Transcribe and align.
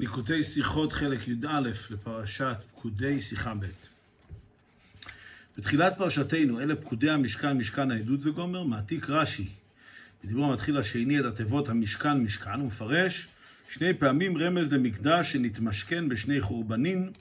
ליקוטי 0.00 0.42
שיחות 0.42 0.92
חלק 0.92 1.28
י"א 1.28 1.60
לפרשת 1.90 2.56
פקודי 2.70 3.20
שיחה 3.20 3.54
ב'. 3.54 3.66
בתחילת 5.58 5.98
פרשתנו, 5.98 6.60
אלה 6.60 6.76
פקודי 6.76 7.10
המשכן, 7.10 7.58
משכן 7.58 7.90
העדות 7.90 8.20
וגומר, 8.22 8.62
מעתיק 8.62 9.10
רש"י. 9.10 9.48
בדיבור 10.24 10.44
המתחיל 10.44 10.76
השני 10.76 11.20
את 11.20 11.24
התיבות 11.24 11.68
המשכן, 11.68 12.18
משכן, 12.18 12.60
ומפרש 12.60 13.28
שני 13.68 13.94
פעמים 13.94 14.38
רמז 14.38 14.72
למקדש 14.72 15.32
שנתמשכן 15.32 16.08
בשני 16.08 16.40
חורבנים 16.40 17.12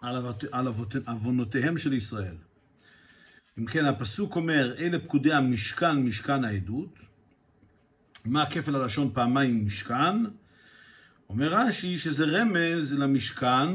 על, 0.00 0.68
עוונותיהם 1.06 1.78
של 1.78 1.92
ישראל. 1.92 2.36
אם 3.58 3.66
כן, 3.66 3.84
הפסוק 3.84 4.36
אומר, 4.36 4.74
אלה 4.78 4.98
פקודי 4.98 5.32
המשכן, 5.32 5.96
משכן 5.96 6.44
העדות. 6.44 6.98
מה 8.24 8.50
כפל 8.50 8.76
הלשון 8.76 9.10
פעמיים 9.14 9.66
משכן? 9.66 10.24
אומר 11.28 11.54
רש"י 11.54 11.98
שזה 11.98 12.24
רמז 12.24 12.94
למשכן 12.98 13.68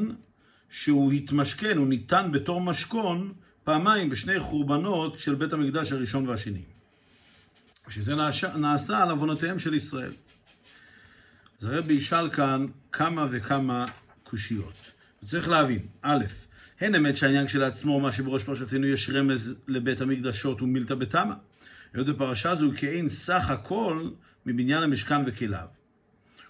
שהוא 0.70 1.12
התמשכן, 1.12 1.78
הוא 1.78 1.88
ניתן 1.88 2.30
בתור 2.32 2.62
משכון 2.62 3.34
פעמיים 3.64 4.10
בשני 4.10 4.40
חורבנות 4.40 5.20
של 5.20 5.36
בית 5.36 5.54
המקדש 5.54 5.92
הראשון 5.92 6.28
והשני. 6.28 6.62
שזה 7.90 8.16
נעשה, 8.16 8.58
נעשה 8.58 9.04
על 9.04 9.10
עוונותיהם 9.10 9.60
של 9.60 9.74
ישראל. 9.74 10.12
אז 11.62 11.66
הרבי 11.66 11.94
ישאל 11.94 12.30
כאן 12.30 12.66
כמה 12.92 13.28
וכמה 13.30 13.86
קושיות. 14.24 14.74
צריך 15.26 15.50
להבין, 15.50 15.88
א', 16.02 16.26
הן 16.80 16.96
אמת 16.96 17.18
שהעניין 17.18 17.48
כשלעצמו, 17.48 18.00
מה 18.00 18.12
שבראש 18.12 18.44
פרשתנו 18.44 18.88
יש 18.88 19.10
רמז 19.10 19.56
לבית 19.68 20.02
המקדשות 20.02 20.62
ומילתא 20.62 20.96
בתמא. 20.96 21.34
היות 21.94 22.08
בפרשה 22.08 22.56
זו 22.56 22.72
כאין 22.78 23.08
סך 23.08 23.50
הכל 23.50 24.10
מבניין 24.46 24.84
המשכן 24.84 25.22
וכליו. 25.26 25.79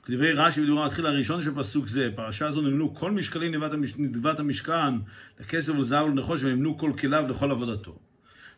כדברי 0.03 0.33
רש"י 0.33 0.61
בדיבור 0.61 0.83
המתחיל 0.83 1.05
הראשון 1.05 1.41
של 1.41 1.55
פסוק 1.55 1.87
זה, 1.87 2.09
פרשה 2.15 2.51
זו 2.51 2.61
נמנו 2.61 2.95
כל 2.95 3.11
משקלי 3.11 3.49
נדבת 3.97 4.39
המשכן 4.39 4.93
לכסף 5.39 5.73
ולזהב 5.73 6.05
ולנחוש 6.07 6.43
ונמנו 6.43 6.77
כל 6.77 6.91
כליו 6.99 7.25
לכל 7.29 7.51
עבודתו. 7.51 7.99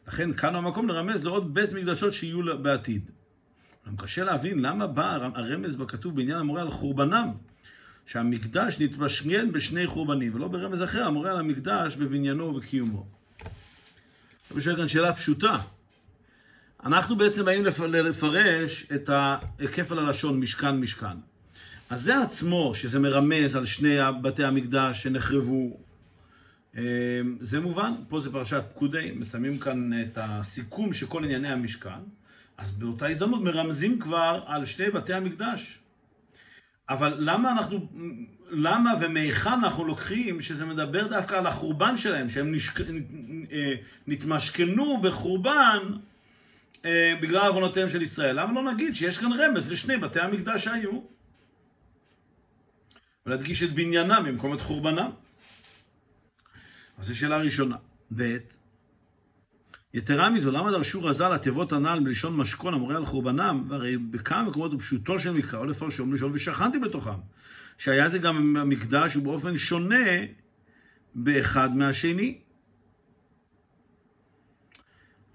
לכן 0.07 0.33
כאן 0.33 0.55
המקום 0.55 0.87
לרמז 0.87 1.23
לעוד 1.23 1.53
בית 1.53 1.71
מקדשות 1.71 2.13
שיהיו 2.13 2.63
בעתיד. 2.63 3.11
גם 3.87 3.97
קשה 3.97 4.23
להבין 4.23 4.59
למה 4.59 4.87
בא 4.87 5.29
הרמז 5.35 5.75
בכתוב 5.75 6.15
בעניין 6.15 6.37
המורה 6.37 6.61
על 6.61 6.69
חורבנם, 6.69 7.29
שהמקדש 8.05 8.79
נתמשגן 8.79 9.51
בשני 9.51 9.87
חורבנים, 9.87 10.35
ולא 10.35 10.47
ברמז 10.47 10.83
אחר 10.83 11.03
המורה 11.03 11.31
על 11.31 11.37
המקדש 11.37 11.95
בבניינו 11.95 12.45
ובקיומו. 12.45 13.05
אני 14.51 14.61
שואל 14.61 14.75
כאן 14.75 14.87
שאלה 14.87 15.13
פשוטה. 15.13 15.57
אנחנו 16.85 17.15
בעצם 17.15 17.45
באים 17.45 17.65
לפרש 17.65 18.85
את 18.95 19.09
כפל 19.71 19.99
הלשון 19.99 20.39
משכן 20.39 20.79
משכן. 20.79 21.30
אז 21.91 22.01
זה 22.01 22.21
עצמו, 22.21 22.75
שזה 22.75 22.99
מרמז 22.99 23.55
על 23.55 23.65
שני 23.65 23.97
בתי 24.21 24.43
המקדש 24.43 25.03
שנחרבו, 25.03 25.77
זה 27.39 27.59
מובן, 27.59 27.93
פה 28.09 28.19
זה 28.19 28.31
פרשת 28.31 28.63
פקודי, 28.73 29.11
מסיימים 29.15 29.57
כאן 29.57 30.01
את 30.01 30.17
הסיכום 30.21 30.93
של 30.93 31.05
כל 31.05 31.23
ענייני 31.23 31.47
המשכן, 31.47 31.99
אז 32.57 32.71
באותה 32.71 33.07
הזדמנות 33.07 33.41
מרמזים 33.41 33.99
כבר 33.99 34.43
על 34.45 34.65
שני 34.65 34.89
בתי 34.89 35.13
המקדש. 35.13 35.79
אבל 36.89 37.13
למה 37.17 37.51
אנחנו, 37.51 37.87
למה 38.49 38.93
ומהיכן 39.01 39.49
אנחנו 39.49 39.85
לוקחים 39.85 40.41
שזה 40.41 40.65
מדבר 40.65 41.07
דווקא 41.07 41.35
על 41.35 41.47
החורבן 41.47 41.97
שלהם, 41.97 42.29
שהם 42.29 42.55
נשק, 42.55 42.79
נתמשכנו 44.07 45.01
בחורבן 45.01 45.79
בגלל 47.21 47.47
עוונותיהם 47.47 47.89
של 47.89 48.01
ישראל? 48.01 48.39
למה 48.39 48.61
לא 48.61 48.71
נגיד 48.71 48.95
שיש 48.95 49.17
כאן 49.17 49.31
רמז 49.33 49.71
לשני 49.71 49.97
בתי 49.97 50.19
המקדש 50.19 50.63
שהיו? 50.63 51.20
ולהדגיש 53.25 53.63
את 53.63 53.73
בניינם 53.73 54.23
במקום 54.27 54.53
את 54.53 54.61
חורבנם. 54.61 55.09
אז 56.97 57.07
זו 57.07 57.17
שאלה 57.17 57.37
ראשונה. 57.37 57.75
ב' 58.15 58.37
יתרה 59.93 60.29
מזו, 60.29 60.51
למה 60.51 60.71
דרשו 60.71 61.03
רז"ל 61.03 61.33
התיבות 61.33 61.71
הנ"ל 61.71 61.99
בלשון 62.03 62.37
משכון 62.37 62.73
המורה 62.73 62.95
על 62.95 63.05
חורבנם? 63.05 63.65
והרי 63.69 63.97
בכמה 63.97 64.43
מקומות 64.43 64.77
בפשוטו 64.77 65.19
של 65.19 65.31
מקרא, 65.31 65.59
או 65.59 65.65
לפרשו 65.65 66.05
מלשון 66.05 66.31
ושכנתי 66.33 66.79
בתוכם. 66.79 67.19
שהיה 67.77 68.09
זה 68.09 68.19
גם 68.19 68.57
המקדש 68.57 69.15
ובאופן 69.15 69.57
שונה 69.57 70.05
באחד 71.15 71.75
מהשני. 71.75 72.37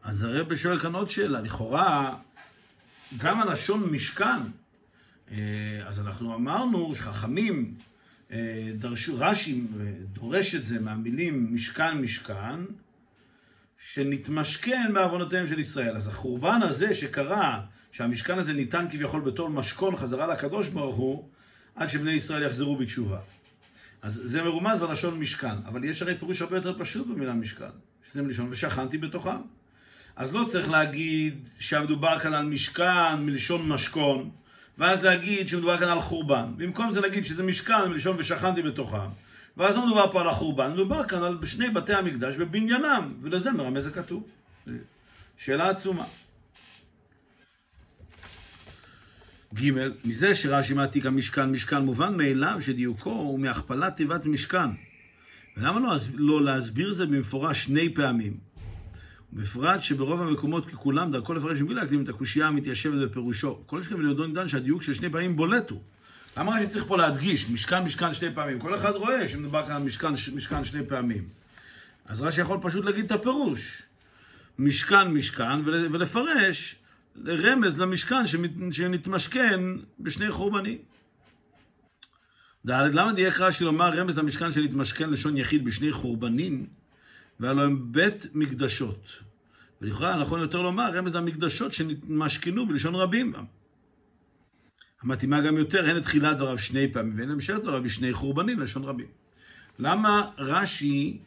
אז 0.02 0.22
הרב 0.22 0.54
שואל 0.54 0.78
כאן 0.78 0.94
עוד 0.94 1.10
שאלה, 1.10 1.40
לכאורה 1.40 2.16
גם 3.16 3.40
הלשון 3.40 3.92
משכן, 3.92 4.40
אז 5.86 6.00
אנחנו 6.00 6.34
אמרנו 6.34 6.94
שחכמים 6.94 7.74
דרשו, 8.74 9.14
רש"י 9.18 9.62
דורש 10.12 10.54
את 10.54 10.64
זה 10.64 10.80
מהמילים 10.80 11.54
משכן 11.54 11.98
משכן, 11.98 12.60
שנתמשכן 13.78 14.90
בעוונותיהם 14.94 15.46
של 15.46 15.58
ישראל. 15.58 15.96
אז 15.96 16.08
החורבן 16.08 16.62
הזה 16.62 16.94
שקרה, 16.94 17.60
שהמשכן 17.92 18.38
הזה 18.38 18.52
ניתן 18.52 18.86
כביכול 18.90 19.20
בתור 19.20 19.50
משכון 19.50 19.96
חזרה 19.96 20.26
לקדוש 20.26 20.68
ברוך 20.68 20.96
הוא, 20.96 21.28
עד 21.74 21.88
שבני 21.88 22.12
ישראל 22.12 22.42
יחזרו 22.42 22.76
בתשובה. 22.76 23.18
אז 24.02 24.20
זה 24.24 24.42
מרומז 24.42 24.80
בלשון 24.80 25.20
משכן, 25.20 25.56
אבל 25.66 25.84
יש 25.84 26.02
הרי 26.02 26.18
פירוש 26.18 26.42
הרבה 26.42 26.56
יותר 26.56 26.78
פשוט 26.78 27.06
במילה 27.06 27.34
משכן, 27.34 27.64
שזה 28.10 28.22
מלשון 28.22 28.48
ושכנתי 28.50 28.98
בתוכם. 28.98 29.36
אז 30.16 30.34
לא 30.34 30.44
צריך 30.44 30.70
להגיד 30.70 31.48
שמדובר 31.58 32.18
כאן 32.18 32.34
על 32.34 32.46
משכן 32.46 33.14
מלשון 33.20 33.68
משכון, 33.68 34.30
ואז 34.78 35.04
להגיד 35.04 35.48
שמדובר 35.48 35.78
כאן 35.78 35.88
על 35.88 36.00
חורבן. 36.00 36.44
במקום 36.56 36.92
זה 36.92 37.00
להגיד 37.00 37.24
שזה 37.24 37.42
משכן 37.42 37.88
מלשון 37.88 38.16
ושכנתי 38.18 38.62
בתוכם. 38.62 39.08
ואז 39.56 39.76
לא 39.76 39.86
מדובר 39.86 40.12
פה 40.12 40.20
על 40.20 40.28
החורבן, 40.28 40.72
מדובר 40.72 41.04
כאן 41.04 41.22
על 41.22 41.46
שני 41.46 41.70
בתי 41.70 41.94
המקדש 41.94 42.36
בבניינם, 42.36 43.14
ולזה 43.22 43.52
מרמז 43.52 43.86
הכתוב. 43.86 44.30
שאלה 45.36 45.70
עצומה. 45.70 46.04
ג' 49.54 49.72
מזה 50.04 50.34
שרש"י 50.34 50.74
מעתיק 50.74 51.06
המשכן 51.06 51.52
משכן 51.52 51.82
מובן 51.82 52.16
מאליו 52.16 52.58
שדיוקו 52.60 53.10
הוא 53.10 53.40
מהכפלת 53.40 53.96
תיבת 53.96 54.26
משכן. 54.26 54.68
ולמה 55.56 55.80
לא, 55.80 55.94
לא 56.14 56.44
להסביר 56.44 56.92
זה 56.92 57.06
במפורש 57.06 57.64
שני 57.64 57.94
פעמים? 57.94 58.45
בפרט 59.32 59.82
שברוב 59.82 60.22
המקומות 60.22 60.66
ככולם 60.66 61.10
דרכו 61.10 61.34
לפרש 61.34 61.60
מבלי 61.60 61.74
להקדים 61.74 62.04
את 62.04 62.08
הקושייה 62.08 62.46
המתיישבת 62.46 63.08
בפירושו. 63.08 63.58
כל 63.66 63.82
שכם 63.82 64.00
ליודו 64.00 64.26
ניתן 64.26 64.48
שהדיוק 64.48 64.82
של 64.82 64.94
שני 64.94 65.10
פעמים 65.10 65.36
בולט 65.36 65.70
הוא. 65.70 65.80
למה 66.36 66.52
רק 66.52 66.68
צריך 66.68 66.84
פה 66.84 66.96
להדגיש, 66.96 67.50
משכן 67.50 67.84
משכן 67.84 68.12
שני 68.12 68.34
פעמים? 68.34 68.58
כל 68.58 68.74
אחד 68.74 68.90
רואה 68.90 69.28
שמדובר 69.28 69.66
כאן 69.66 69.76
על 69.76 69.82
משכן, 69.82 70.12
משכן 70.34 70.64
שני 70.64 70.86
פעמים. 70.86 71.28
אז 72.06 72.22
רש"י 72.22 72.40
יכול 72.40 72.58
פשוט 72.62 72.84
להגיד 72.84 73.04
את 73.04 73.12
הפירוש. 73.12 73.82
משכן 74.58 75.08
משכן 75.08 75.64
ולפרש 75.64 76.76
רמז 77.26 77.78
למשכן 77.78 78.26
שנתמשכן 78.70 79.60
בשני 80.00 80.30
חורבנים. 80.30 80.78
ד' 82.66 82.70
למה 82.70 83.12
דייק 83.12 83.40
רש"י 83.40 83.64
לומר 83.64 83.98
רמז 83.98 84.18
למשכן 84.18 84.52
שנתמשכן 84.52 85.10
לשון 85.10 85.36
יחיד 85.36 85.64
בשני 85.64 85.92
חורבנים? 85.92 86.66
והלוא 87.40 87.62
הם 87.62 87.92
בית 87.92 88.26
מקדשות. 88.34 89.08
ולכאורה 89.80 90.16
נכון 90.16 90.40
יותר 90.40 90.62
לומר 90.62 90.90
רמז 90.94 91.16
למקדשות 91.16 91.72
שנתמשכנו 91.72 92.66
בלשון 92.66 92.94
רבים. 92.94 93.34
המתאימה 95.02 95.40
גם 95.40 95.56
יותר, 95.56 95.90
הן 95.90 95.96
את 95.96 96.02
תחילת 96.02 96.36
דבריו 96.36 96.58
שני 96.58 96.92
פעמים, 96.92 97.18
והן 97.18 97.30
המשך 97.30 97.54
דבריו 97.54 97.82
בשני 97.82 98.12
חורבנים, 98.12 98.60
לשון 98.60 98.84
רבים. 98.84 99.06
למה 99.78 100.30
רש"י 100.38 101.18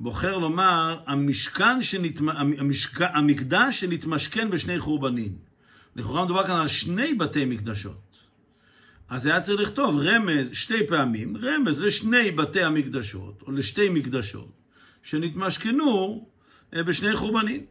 בוחר 0.00 0.38
לומר, 0.38 1.00
המשכן 1.06 1.82
שנתמ... 1.82 2.28
המשכ... 2.28 3.00
המקדש 3.00 3.80
שנתמשכן 3.80 4.50
בשני 4.50 4.78
חורבנים? 4.78 5.36
לכאורה 5.96 6.24
מדובר 6.24 6.46
כאן 6.46 6.56
על 6.56 6.68
שני 6.68 7.14
בתי 7.14 7.44
מקדשות. 7.44 8.00
אז 9.08 9.26
היה 9.26 9.40
צריך 9.40 9.60
לכתוב 9.60 9.98
רמז 9.98 10.50
שתי 10.52 10.86
פעמים, 10.86 11.36
רמז 11.36 11.82
לשני 11.82 12.30
בתי 12.30 12.62
המקדשות, 12.62 13.42
או 13.46 13.52
לשתי 13.52 13.88
מקדשות, 13.88 14.63
שנתמשכנו 15.04 16.26
בשני 16.72 17.16
חורבנים. 17.16 17.66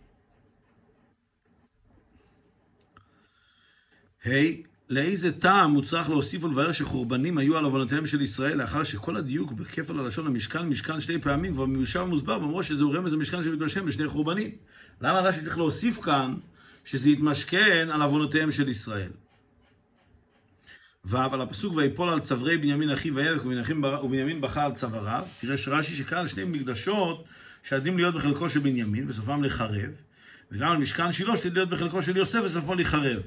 ה' 4.25 4.29
hey, 4.29 4.67
לאיזה 4.89 5.39
טעם 5.39 5.71
הוא 5.71 5.83
צריך 5.83 6.09
להוסיף 6.09 6.43
ולבאר 6.43 6.71
שחורבנים 6.71 7.37
היו 7.37 7.57
על 7.57 7.65
עוונותיהם 7.65 8.05
של 8.05 8.21
ישראל 8.21 8.57
לאחר 8.57 8.83
שכל 8.83 9.17
הדיוק 9.17 9.51
בכפל 9.51 9.99
הלשון 9.99 10.27
המשכן 10.27 10.61
משכן 10.61 10.99
שתי 10.99 11.19
פעמים 11.19 11.53
כבר 11.53 11.65
מיושב 11.65 11.99
ומוסבר 12.05 12.39
במורה 12.39 12.63
שזהו 12.63 12.91
רמז 12.91 13.13
המשכן 13.13 13.43
שמתגשם 13.43 13.85
בשני 13.85 14.07
חורבנים. 14.07 14.51
למה 15.01 15.19
רש"י 15.19 15.41
צריך 15.41 15.57
להוסיף 15.57 16.01
כאן 16.01 16.35
שזה 16.85 17.09
יתמשכן 17.09 17.87
על 17.91 18.01
עוונותיהם 18.01 18.51
של 18.51 18.69
ישראל? 18.69 19.11
ו' 21.05 21.17
על 21.17 21.41
הפסוק 21.41 21.75
ויפול 21.75 22.09
על 22.09 22.19
צווארי 22.19 22.57
בנימין 22.57 22.89
אחיו 22.89 23.15
ויבק 23.15 23.45
ובנימין 24.03 24.41
בכה 24.41 24.65
על 24.65 24.71
צוואריו, 24.71 25.23
פירש 25.39 25.67
רש"י 25.67 26.03
על 26.15 26.27
שני 26.27 26.43
מקדשות 26.43 27.23
שעדים 27.63 27.97
להיות 27.97 28.15
בחלקו 28.15 28.49
של 28.49 28.59
בנימין 28.59 29.09
וסופם 29.09 29.43
לחרב, 29.43 29.91
וגם 30.51 30.71
על 30.71 30.77
משכן 30.77 31.11
שילה 31.11 31.37
שעתיד 31.37 31.53
להיות 31.53 31.69
בחלקו 31.69 32.01
של 32.03 32.17
יוסף 32.17 32.39
וסופו 32.45 32.73
לחרב. 32.73 33.21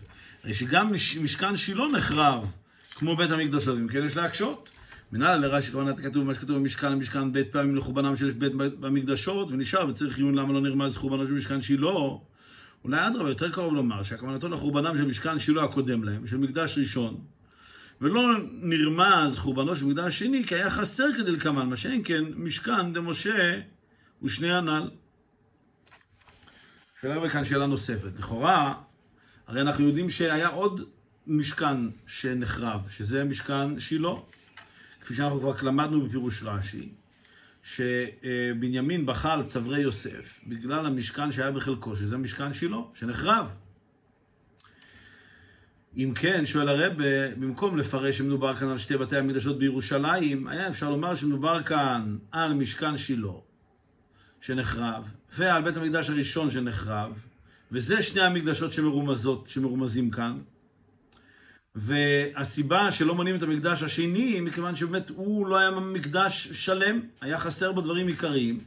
הרי 0.45 0.55
שגם 0.55 0.93
משכן 1.23 1.57
שילה 1.57 1.85
נחרב 1.87 2.51
כמו 2.95 3.17
בית 3.17 3.31
המקדשות, 3.31 3.79
אם 3.79 3.89
כן 3.89 4.07
יש 4.07 4.17
להקשות. 4.17 4.69
מנהל 5.13 5.41
לרש"י 5.41 5.73
כוונת 5.73 6.01
כתוב 6.01 6.25
מה 6.25 6.35
שכתוב 6.35 6.57
במשכן 6.57 6.93
המשכן 6.93 7.33
בית 7.33 7.53
פעמים 7.53 7.77
לחורבנם 7.77 8.17
של 8.17 8.31
בית 8.31 8.55
במקדשות 8.55 9.49
ונשאר 9.51 9.89
וצריך 9.89 10.19
עיון 10.19 10.35
למה 10.35 10.53
לא 10.53 10.61
נרמז 10.61 10.97
חורבנו 10.97 11.27
של 11.27 11.33
משכן 11.33 11.61
שילה 11.61 11.91
אולי 12.85 13.07
אדרבה 13.07 13.29
יותר 13.29 13.51
קרוב 13.51 13.75
לומר 13.75 14.03
שהכוונתו 14.03 14.49
לחורבנם 14.49 14.97
של 14.97 15.05
משכן 15.05 15.39
שילה 15.39 15.65
הקודם 15.65 16.05
להם 16.05 16.27
של 16.27 16.37
מקדש 16.37 16.79
ראשון 16.79 17.17
ולא 18.01 18.23
נרמז 18.51 19.39
חורבנו 19.39 19.77
של 19.77 19.85
מקדש 19.85 20.19
שני 20.19 20.45
כי 20.45 20.55
היה 20.55 20.71
חסר 20.71 21.13
כדלקמן 21.17 21.69
מה 21.69 21.77
שאין 21.77 22.01
כן 22.05 22.25
משכן 22.37 22.93
דמשה 22.93 23.61
ושני 24.23 24.53
הנ"ל 24.53 24.91
שאלה 27.01 27.29
כאן 27.29 27.45
שאלה 27.45 27.67
נוספת 27.67 28.11
לכאורה 28.19 28.75
הרי 29.47 29.61
אנחנו 29.61 29.85
יודעים 29.85 30.11
שהיה 30.11 30.49
עוד 30.49 30.81
משכן 31.27 31.77
שנחרב, 32.07 32.89
שזה 32.91 33.25
משכן 33.25 33.79
שילה. 33.79 34.15
כפי 35.01 35.15
שאנחנו 35.15 35.41
כבר 35.41 35.55
למדנו 35.63 36.07
בפירוש 36.07 36.43
רש"י, 36.43 36.89
שבנימין 37.63 39.07
על 39.25 39.43
צווארי 39.43 39.81
יוסף 39.81 40.41
בגלל 40.47 40.87
המשכן 40.87 41.33
שהיה 41.33 41.51
בחלקו, 41.51 41.97
שזה 41.97 42.17
משכן 42.17 42.53
שילה, 42.53 42.77
שנחרב. 42.95 43.57
אם 45.97 46.13
כן, 46.15 46.47
שואל 46.47 46.69
הרב, 46.69 46.93
במקום 47.39 47.79
לפרש 47.79 48.19
שמדובר 48.19 48.55
כאן 48.55 48.69
על 48.69 48.79
שתי 48.79 48.97
בתי 48.97 49.17
המקדשות 49.17 49.59
בירושלים, 49.59 50.49
היה 50.49 50.69
אפשר 50.69 50.91
לומר 50.91 51.15
שמדובר 51.15 51.63
כאן 51.63 52.17
על 52.33 52.55
משכן 52.55 52.97
שילה 52.97 53.33
שנחרב, 54.41 55.13
ועל 55.33 55.63
בית 55.63 55.77
המקדש 55.77 56.11
הראשון 56.11 56.51
שנחרב, 56.51 57.27
וזה 57.73 58.03
שני 58.03 58.23
המקדשות 58.23 58.73
שמרומזות, 58.73 59.49
שמרומזים 59.49 60.11
כאן. 60.11 60.39
והסיבה 61.75 62.91
שלא 62.91 63.15
מונים 63.15 63.37
את 63.37 63.43
המקדש 63.43 63.83
השני, 63.83 64.41
מכיוון 64.41 64.77
שבאמת 64.77 65.11
הוא 65.11 65.47
לא 65.47 65.57
היה 65.57 65.71
מקדש 65.71 66.49
שלם, 66.53 67.01
היה 67.21 67.39
חסר 67.39 67.73
בו 67.73 67.81
דברים 67.81 68.07
עיקריים. 68.07 68.61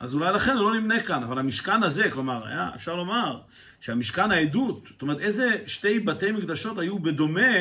אז 0.00 0.14
אולי 0.14 0.32
לכן 0.32 0.56
הוא 0.56 0.70
לא 0.70 0.80
נמנה 0.80 1.00
כאן, 1.00 1.22
אבל 1.22 1.38
המשכן 1.38 1.82
הזה, 1.82 2.10
כלומר, 2.10 2.46
היה, 2.46 2.70
אפשר 2.74 2.96
לומר 2.96 3.40
שהמשכן 3.80 4.30
העדות, 4.30 4.84
זאת 4.88 5.02
אומרת, 5.02 5.20
איזה 5.20 5.62
שתי 5.66 6.00
בתי 6.00 6.32
מקדשות 6.32 6.78
היו 6.78 6.98
בדומה 6.98 7.56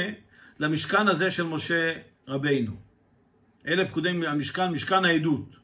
למשכן 0.60 1.08
הזה 1.08 1.32
של 1.32 1.44
משה 1.44 1.94
רבינו. 2.28 2.72
אלה 3.68 3.88
פקודי 3.88 4.10
המשכן, 4.10 4.72
משכן 4.72 5.06
העדות. 5.06 5.56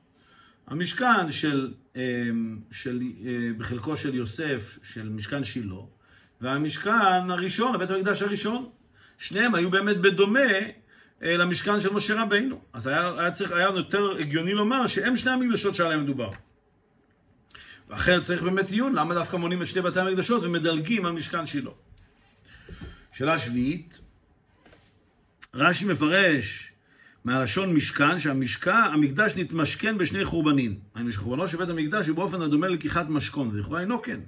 המשכן 0.68 1.32
של, 1.32 1.74
אמ, 1.96 2.60
של, 2.72 3.02
אה, 3.26 3.32
בחלקו 3.58 3.98
של 3.98 4.16
יוסף, 4.16 4.80
של 4.84 5.10
משכן 5.10 5.44
שילה, 5.44 5.76
והמשכן 6.42 7.32
הראשון, 7.32 7.76
הבית 7.76 7.90
המקדש 7.90 8.22
הראשון. 8.22 8.70
שניהם 9.18 9.56
היו 9.56 9.72
באמת 9.72 9.98
בדומה 9.98 10.40
אה, 11.24 11.38
למשכן 11.38 11.80
של 11.80 11.94
משה 11.94 12.22
רבינו. 12.22 12.62
אז 12.74 12.88
היה, 12.88 13.12
היה, 13.18 13.32
צריך, 13.32 13.52
היה 13.52 13.70
יותר 13.76 14.18
הגיוני 14.20 14.54
לומר 14.54 14.88
שהם 14.88 15.18
שני 15.18 15.32
המקדשות 15.32 15.76
שעליהם 15.76 16.04
מדובר. 16.04 16.32
ואחרת 17.90 18.22
צריך 18.22 18.44
באמת 18.44 18.72
עיון, 18.72 18.94
למה 18.96 19.14
דווקא 19.14 19.36
מונים 19.38 19.62
את 19.62 19.68
שני 19.68 19.82
בתי 19.82 20.00
המקדשות 20.00 20.44
ומדלגים 20.44 21.06
על 21.06 21.12
משכן 21.12 21.46
שילה. 21.46 21.72
שאלה 23.14 23.38
שביעית, 23.38 24.00
רש"י 25.54 25.86
מפרש 25.86 26.72
מהלשון 27.26 27.74
משכן, 27.74 28.20
שהמקדש 28.20 29.36
נתמשכן 29.36 29.98
בשני 29.98 30.26
חורבנים. 30.26 30.80
היינו 30.96 31.12
שחורבנו 31.12 31.48
של 31.48 31.58
בית 31.58 31.70
המקדש 31.70 32.08
הוא 32.08 32.16
באופן 32.16 32.42
הדומה 32.42 32.68
ללקיחת 32.68 33.10
משכון, 33.10 33.50
ולכאורה 33.54 33.82
אינו 33.82 34.02
כן. 34.02 34.20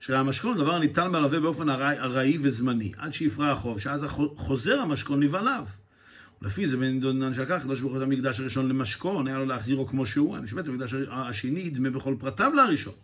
שהמשכון 0.00 0.56
הוא 0.56 0.64
דבר 0.64 0.74
הניתן 0.74 1.08
מלווה 1.08 1.40
באופן 1.40 1.68
ארעי 1.70 2.38
וזמני, 2.40 2.92
עד 2.96 3.12
שיפרע 3.12 3.50
החוב, 3.50 3.80
שאז 3.80 4.06
חוזר 4.36 4.80
המשכון 4.80 5.22
נבעליו. 5.22 5.64
לפי 6.42 6.66
זה 6.66 6.76
בן 6.76 7.00
דונן 7.00 7.34
שלקח 7.34 7.54
הקדוש 7.54 7.80
ברוך 7.80 7.92
הוא 7.92 8.02
את 8.02 8.06
המקדש 8.06 8.40
הראשון 8.40 8.68
למשכון, 8.68 9.26
היה 9.26 9.38
לו 9.38 9.46
להחזירו 9.46 9.86
כמו 9.86 10.06
שהוא, 10.06 10.36
אני 10.36 10.48
שבית 10.48 10.68
המקדש 10.68 10.94
השני 11.10 11.60
ידמה 11.60 11.90
בכל 11.90 12.14
פרטיו 12.18 12.52
להראשון. 12.54 12.94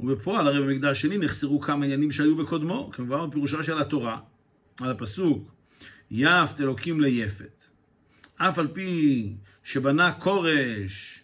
ובפועל 0.00 0.46
הרי 0.46 0.60
במקדש 0.60 0.96
השני 0.96 1.18
נחסרו 1.18 1.60
כמה 1.60 1.84
עניינים 1.84 2.10
שהיו 2.10 2.36
בקודמו, 2.36 2.90
כמובן 2.92 3.30
בפירושה 3.30 3.62
של 3.62 3.78
התורה, 3.78 4.18
על 4.80 4.90
הפסוק, 4.90 5.54
יפת 6.10 6.60
אלוקים 6.60 7.00
ליפת. 7.00 7.64
אף 8.36 8.58
על 8.58 8.66
פי 8.66 9.32
שבנה 9.64 10.12
כורש 10.12 11.20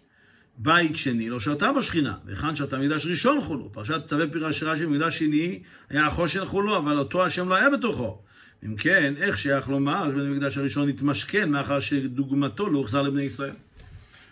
בית 0.59 0.97
שני, 0.97 1.31
לא 1.31 1.41
שרתה 1.41 1.73
בשכינה, 1.73 2.15
והיכן 2.25 2.55
שרתה 2.55 2.79
מקדש 2.79 3.07
ראשון 3.07 3.41
חולו. 3.41 3.73
פרשת 3.73 4.05
צווי 4.05 4.31
פירש 4.31 4.63
רש"י 4.63 4.87
במקדש 4.87 5.19
שני 5.19 5.63
היה 5.89 6.07
החושן 6.07 6.45
חולו, 6.45 6.79
אבל 6.79 6.99
אותו 6.99 7.27
השם 7.27 7.49
לא 7.49 7.55
היה 7.55 7.71
בתוכו. 7.71 8.23
אם 8.67 8.77
כן, 8.77 9.15
איך 9.17 9.39
שייך 9.39 9.69
לומר 9.69 10.11
שבית 10.11 10.25
המקדש 10.27 10.59
הראשון 10.59 10.89
התמשכן 10.89 11.51
מאחר 11.51 11.81
שדוגמתו 11.81 12.69
לא 12.71 12.79
הוחזר 12.79 13.03
לבני 13.03 13.23
ישראל? 13.23 13.55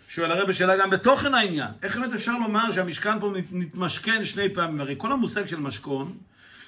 שואל 0.09 0.31
הרב 0.31 0.51
שאלה 0.51 0.77
גם 0.77 0.89
בתוכן 0.89 1.33
העניין. 1.33 1.71
איך 1.83 1.97
באמת 1.97 2.13
אפשר 2.13 2.37
לומר 2.37 2.71
שהמשכן 2.71 3.19
פה 3.19 3.33
נתמשכן 3.51 4.25
שני 4.25 4.53
פעמים? 4.53 4.81
הרי 4.81 4.95
כל 4.97 5.11
המושג 5.11 5.45
של 5.45 5.59
משכון 5.59 6.17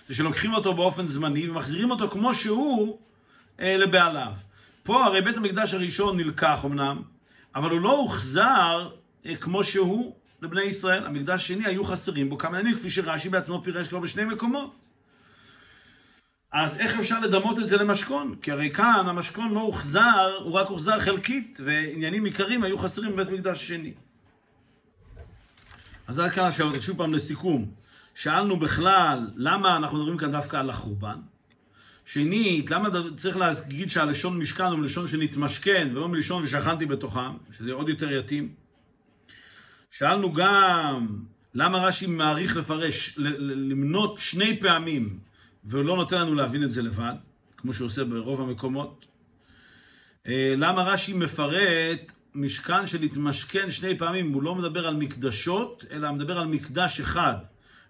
זה 0.07 0.15
שלוקחים 0.15 0.53
אותו 0.53 0.73
באופן 0.73 1.07
זמני 1.07 1.49
ומחזירים 1.49 1.91
אותו 1.91 2.09
כמו 2.09 2.33
שהוא 2.33 2.99
אה, 3.59 3.77
לבעליו. 3.77 4.31
פה 4.83 5.05
הרי 5.05 5.21
בית 5.21 5.37
המקדש 5.37 5.73
הראשון 5.73 6.17
נלקח 6.17 6.65
אמנם, 6.65 7.01
אבל 7.55 7.69
הוא 7.69 7.81
לא 7.81 7.97
הוחזר 7.97 8.89
אה, 9.25 9.35
כמו 9.35 9.63
שהוא 9.63 10.15
לבני 10.41 10.63
ישראל. 10.63 11.05
המקדש 11.05 11.41
השני 11.41 11.65
היו 11.65 11.83
חסרים 11.83 12.29
בו 12.29 12.37
כמה 12.37 12.59
ימים, 12.59 12.75
כפי 12.75 12.89
שרש"י 12.89 13.29
בעצמו 13.29 13.63
פירש 13.63 13.87
כבר 13.87 13.99
בשני 13.99 14.25
מקומות. 14.25 14.80
אז 16.51 16.79
איך 16.79 16.99
אפשר 16.99 17.19
לדמות 17.19 17.59
את 17.59 17.67
זה 17.67 17.77
למשכון? 17.77 18.35
כי 18.41 18.51
הרי 18.51 18.71
כאן 18.71 19.05
המשכון 19.07 19.53
לא 19.53 19.59
הוחזר, 19.59 20.37
הוא 20.43 20.53
רק 20.53 20.67
הוחזר 20.67 20.99
חלקית, 20.99 21.57
ועניינים 21.63 22.25
עיקריים 22.25 22.63
היו 22.63 22.77
חסרים 22.77 23.11
בבית 23.11 23.29
מקדש 23.29 23.67
שני. 23.67 23.93
אז 26.07 26.19
עד 26.19 26.31
כאן 26.31 26.43
השאלות, 26.43 26.81
שוב 26.81 26.97
פעם 26.97 27.13
לסיכום. 27.13 27.71
שאלנו 28.15 28.59
בכלל, 28.59 29.27
למה 29.35 29.75
אנחנו 29.75 29.97
מדברים 29.97 30.17
כאן 30.17 30.31
דווקא 30.31 30.57
על 30.57 30.69
החורבן? 30.69 31.19
שנית, 32.05 32.71
למה 32.71 32.89
צריך 33.15 33.37
להגיד 33.37 33.89
שהלשון 33.89 34.37
משכן 34.37 34.63
הוא 34.63 34.79
מלשון 34.79 35.07
שנתמשכן 35.07 35.89
ולא 35.91 36.07
מלשון 36.07 36.43
ושכנתי 36.43 36.85
בתוכם, 36.85 37.31
שזה 37.57 37.71
עוד 37.71 37.89
יותר 37.89 38.11
יתאים? 38.11 38.49
שאלנו 39.91 40.33
גם 40.33 41.07
למה 41.53 41.77
רש"י 41.77 42.07
מעריך 42.07 42.57
לפרש, 42.57 43.13
למנות 43.17 44.17
שני 44.17 44.59
פעמים 44.59 45.19
ולא 45.65 45.95
נותן 45.95 46.21
לנו 46.21 46.35
להבין 46.35 46.63
את 46.63 46.71
זה 46.71 46.81
לבד, 46.81 47.13
כמו 47.57 47.73
שהוא 47.73 47.85
עושה 47.85 48.03
ברוב 48.03 48.41
המקומות. 48.41 49.05
אה, 50.27 50.53
למה 50.57 50.83
רש"י 50.83 51.13
מפרט 51.13 52.11
משכן 52.35 52.85
שנתמשכן 52.85 53.71
שני 53.71 53.97
פעמים, 53.97 54.33
הוא 54.33 54.43
לא 54.43 54.55
מדבר 54.55 54.87
על 54.87 54.95
מקדשות, 54.95 55.85
אלא 55.91 56.11
מדבר 56.11 56.39
על 56.39 56.47
מקדש 56.47 56.99
אחד. 56.99 57.35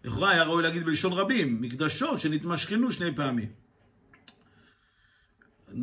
לכאורה 0.03 0.31
היה 0.31 0.43
ראוי 0.43 0.63
להגיד 0.63 0.85
בלשון 0.85 1.13
רבים, 1.13 1.61
מקדשות 1.61 2.19
שנתמשכנו 2.19 2.91
שני 2.91 3.15
פעמים. 3.15 3.49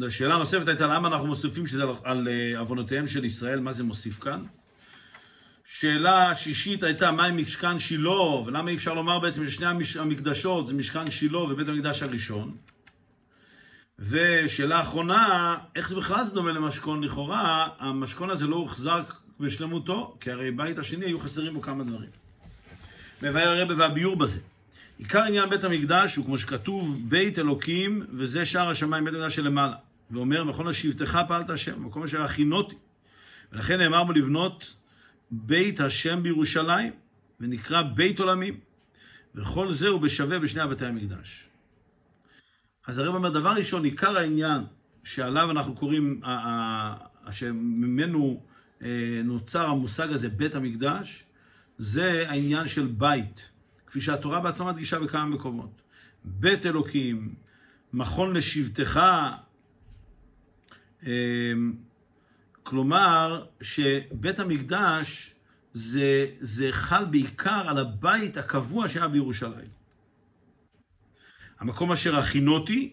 שאלה 0.08 0.36
נוספת 0.36 0.68
הייתה 0.68 0.86
למה 0.86 1.08
אנחנו 1.08 1.26
מוסיפים 1.26 1.66
שזה 1.66 1.82
על 2.04 2.28
אה, 2.28 2.58
עוונותיהם 2.58 3.06
של 3.06 3.24
ישראל, 3.24 3.60
מה 3.60 3.72
זה 3.72 3.84
מוסיף 3.84 4.18
כאן? 4.18 4.44
שאלה 5.70 6.34
שישית 6.34 6.82
הייתה 6.82 7.12
מה 7.12 7.24
עם 7.24 7.36
משכן 7.36 7.78
שילה, 7.78 8.10
ולמה 8.46 8.70
אי 8.70 8.74
אפשר 8.74 8.94
לומר 8.94 9.18
בעצם 9.18 9.50
ששני 9.50 9.66
המקדשות 9.98 10.66
זה 10.66 10.74
משכן 10.74 11.10
שילה 11.10 11.38
ובית 11.38 11.68
המקדש 11.68 12.02
הראשון. 12.02 12.56
ושאלה 13.98 14.80
אחרונה, 14.80 15.56
איך 15.76 15.88
זה 15.88 15.96
בכלל 15.96 16.24
זה 16.24 16.34
דומה 16.34 16.52
למשכון 16.52 17.04
לכאורה, 17.04 17.68
המשכון 17.78 18.30
הזה 18.30 18.46
לא 18.46 18.56
הוחזר 18.56 19.02
בשלמותו, 19.40 20.16
כי 20.20 20.30
הרי 20.30 20.50
בית 20.50 20.78
השני 20.78 21.06
היו 21.06 21.18
חסרים 21.18 21.54
בו 21.54 21.60
כמה 21.60 21.84
דברים. 21.84 22.10
מבאר 23.22 23.48
הרבה 23.48 23.74
והביור 23.78 24.16
בזה. 24.16 24.40
עיקר 24.98 25.22
עניין 25.22 25.50
בית 25.50 25.64
המקדש 25.64 26.16
הוא 26.16 26.24
כמו 26.24 26.38
שכתוב 26.38 27.00
בית 27.08 27.38
אלוקים 27.38 28.06
וזה 28.12 28.46
שער 28.46 28.68
השמיים 28.68 29.04
בית 29.04 29.14
המקדש 29.14 29.36
שלמעלה. 29.36 29.76
ואומר 30.10 30.44
מכון 30.44 30.68
השבתך 30.68 31.18
פעלת 31.28 31.50
השם, 31.50 31.84
מקום 31.84 32.02
אשר 32.02 32.22
הכינותי. 32.22 32.76
ולכן 33.52 33.78
נאמר 33.78 34.04
בו 34.04 34.12
לבנות 34.12 34.74
בית 35.30 35.80
השם 35.80 36.22
בירושלים, 36.22 36.92
ונקרא 37.40 37.82
בית 37.82 38.20
עולמים. 38.20 38.60
וכל 39.34 39.74
זה 39.74 39.88
הוא 39.88 40.00
בשווה 40.00 40.38
בשני 40.38 40.60
הבתי 40.62 40.86
המקדש. 40.86 41.48
אז 42.86 42.98
הרב 42.98 43.14
אומר, 43.14 43.30
דבר 43.30 43.50
ראשון, 43.50 43.84
עיקר 43.84 44.18
העניין 44.18 44.62
שעליו 45.04 45.50
אנחנו 45.50 45.74
קוראים, 45.74 46.20
שממנו 47.30 48.42
אה, 48.82 49.20
נוצר 49.24 49.66
המושג 49.66 50.12
הזה, 50.12 50.28
בית 50.28 50.54
המקדש, 50.54 51.24
זה 51.78 52.24
העניין 52.28 52.68
של 52.68 52.86
בית, 52.86 53.48
כפי 53.86 54.00
שהתורה 54.00 54.40
בעצמה 54.40 54.72
מדגישה 54.72 55.00
בכמה 55.00 55.24
מקומות. 55.24 55.82
בית 56.24 56.66
אלוקים, 56.66 57.34
מכון 57.92 58.36
לשבטך, 58.36 59.00
אה, 61.06 61.52
כלומר, 62.68 63.44
שבית 63.60 64.38
המקדש 64.38 65.34
זה, 65.72 66.26
זה 66.40 66.68
חל 66.72 67.04
בעיקר 67.04 67.68
על 67.68 67.78
הבית 67.78 68.36
הקבוע 68.36 68.88
שהיה 68.88 69.08
בירושלים. 69.08 69.68
המקום 71.60 71.92
אשר 71.92 72.16
הכינותי, 72.16 72.92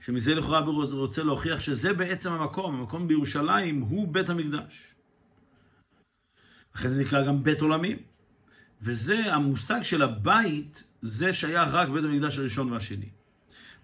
שמזה 0.00 0.34
לכאורה 0.34 0.60
רוצה 0.92 1.22
להוכיח 1.22 1.60
שזה 1.60 1.92
בעצם 1.92 2.32
המקום, 2.32 2.74
המקום 2.74 3.08
בירושלים 3.08 3.80
הוא 3.80 4.08
בית 4.08 4.28
המקדש. 4.28 4.94
לכן 6.74 6.88
זה 6.88 7.00
נקרא 7.00 7.26
גם 7.26 7.42
בית 7.42 7.60
עולמים. 7.60 7.96
וזה 8.82 9.34
המושג 9.34 9.82
של 9.82 10.02
הבית, 10.02 10.84
זה 11.02 11.32
שייך 11.32 11.68
רק 11.72 11.88
בבית 11.88 12.04
המקדש 12.04 12.38
הראשון 12.38 12.72
והשני. 12.72 13.08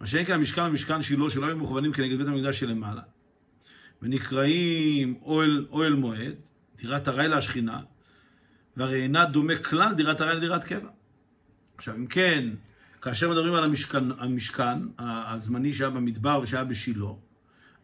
מה 0.00 0.06
שאין 0.06 0.24
כאן 0.26 0.34
המשכן 0.34 0.62
ומשכן 0.62 1.02
שילה, 1.02 1.30
שלא 1.30 1.46
היו 1.46 1.56
מכוונים 1.56 1.92
כנגד 1.92 2.18
בית 2.18 2.26
המקדש 2.26 2.60
שלמעלה. 2.60 3.02
ונקראים 4.02 5.18
אוהל, 5.22 5.66
אוהל 5.70 5.94
מועד, 5.94 6.34
דירת 6.76 7.08
ארעי 7.08 7.28
להשכינה, 7.28 7.80
והרי 8.76 9.02
אינה 9.02 9.24
דומה 9.24 9.56
כלל 9.56 9.94
דירת 9.94 10.20
ארעי 10.20 10.36
לדירת 10.36 10.64
קבע. 10.64 10.88
עכשיו, 11.76 11.96
אם 11.96 12.06
כן, 12.06 12.50
כאשר 13.02 13.30
מדברים 13.30 13.54
על 13.54 13.64
המשכן, 13.64 14.04
המשכן 14.18 14.78
הזמני 14.98 15.72
שהיה 15.72 15.90
במדבר 15.90 16.40
ושהיה 16.42 16.64
בשילה, 16.64 17.06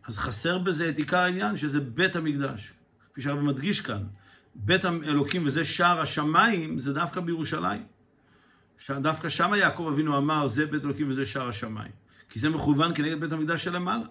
אז 0.05 0.19
חסר 0.19 0.59
בזה 0.59 0.89
את 0.89 0.99
עיקר 0.99 1.19
העניין, 1.19 1.57
שזה 1.57 1.81
בית 1.81 2.17
המקדש. 2.17 2.73
כפי 3.13 3.23
שהרבי 3.23 3.43
מדגיש 3.43 3.81
כאן, 3.81 4.03
בית 4.55 4.85
האלוקים 4.85 5.47
וזה 5.47 5.65
שער 5.65 6.01
השמיים, 6.01 6.79
זה 6.79 6.93
דווקא 6.93 7.21
בירושלים. 7.21 7.83
דווקא 8.91 9.29
שם 9.29 9.53
יעקב 9.57 9.89
אבינו 9.93 10.19
אמר, 10.19 10.49
זה 10.49 10.67
בית 10.67 10.85
אלוקים 10.85 11.11
וזה 11.11 11.27
שער 11.27 11.49
השמיים. 11.49 11.93
כי 12.29 12.39
זה 12.39 12.49
מכוון 12.49 12.95
כנגד 12.95 13.21
בית 13.21 13.33
המקדש 13.33 13.65
שלמעלה. 13.65 14.07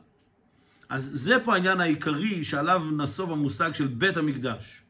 אז 0.90 1.12
זה 1.14 1.38
פה 1.44 1.54
העניין 1.54 1.82
העיקרי 1.82 2.44
שעליו 2.44 2.84
נסוב 2.98 3.32
המושג 3.32 3.74
של 3.74 3.88
בית 3.88 4.18
המקדש. 4.18 4.82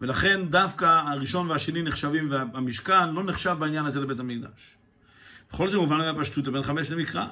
ולכן 0.00 0.40
דווקא 0.48 0.84
הראשון 0.84 1.50
והשני 1.50 1.82
נחשבים 1.82 2.30
והמשכן 2.30 3.14
לא 3.14 3.24
נחשב 3.24 3.56
בעניין 3.58 3.86
הזה 3.86 4.00
לבית 4.00 4.20
המקדש. 4.20 4.76
בכל 5.52 5.70
זה 5.70 5.76
מובן 5.76 5.96
מהפשטות 5.96 6.46
לבין 6.46 6.62
חמש 6.62 6.90
למקרא. 6.90 7.26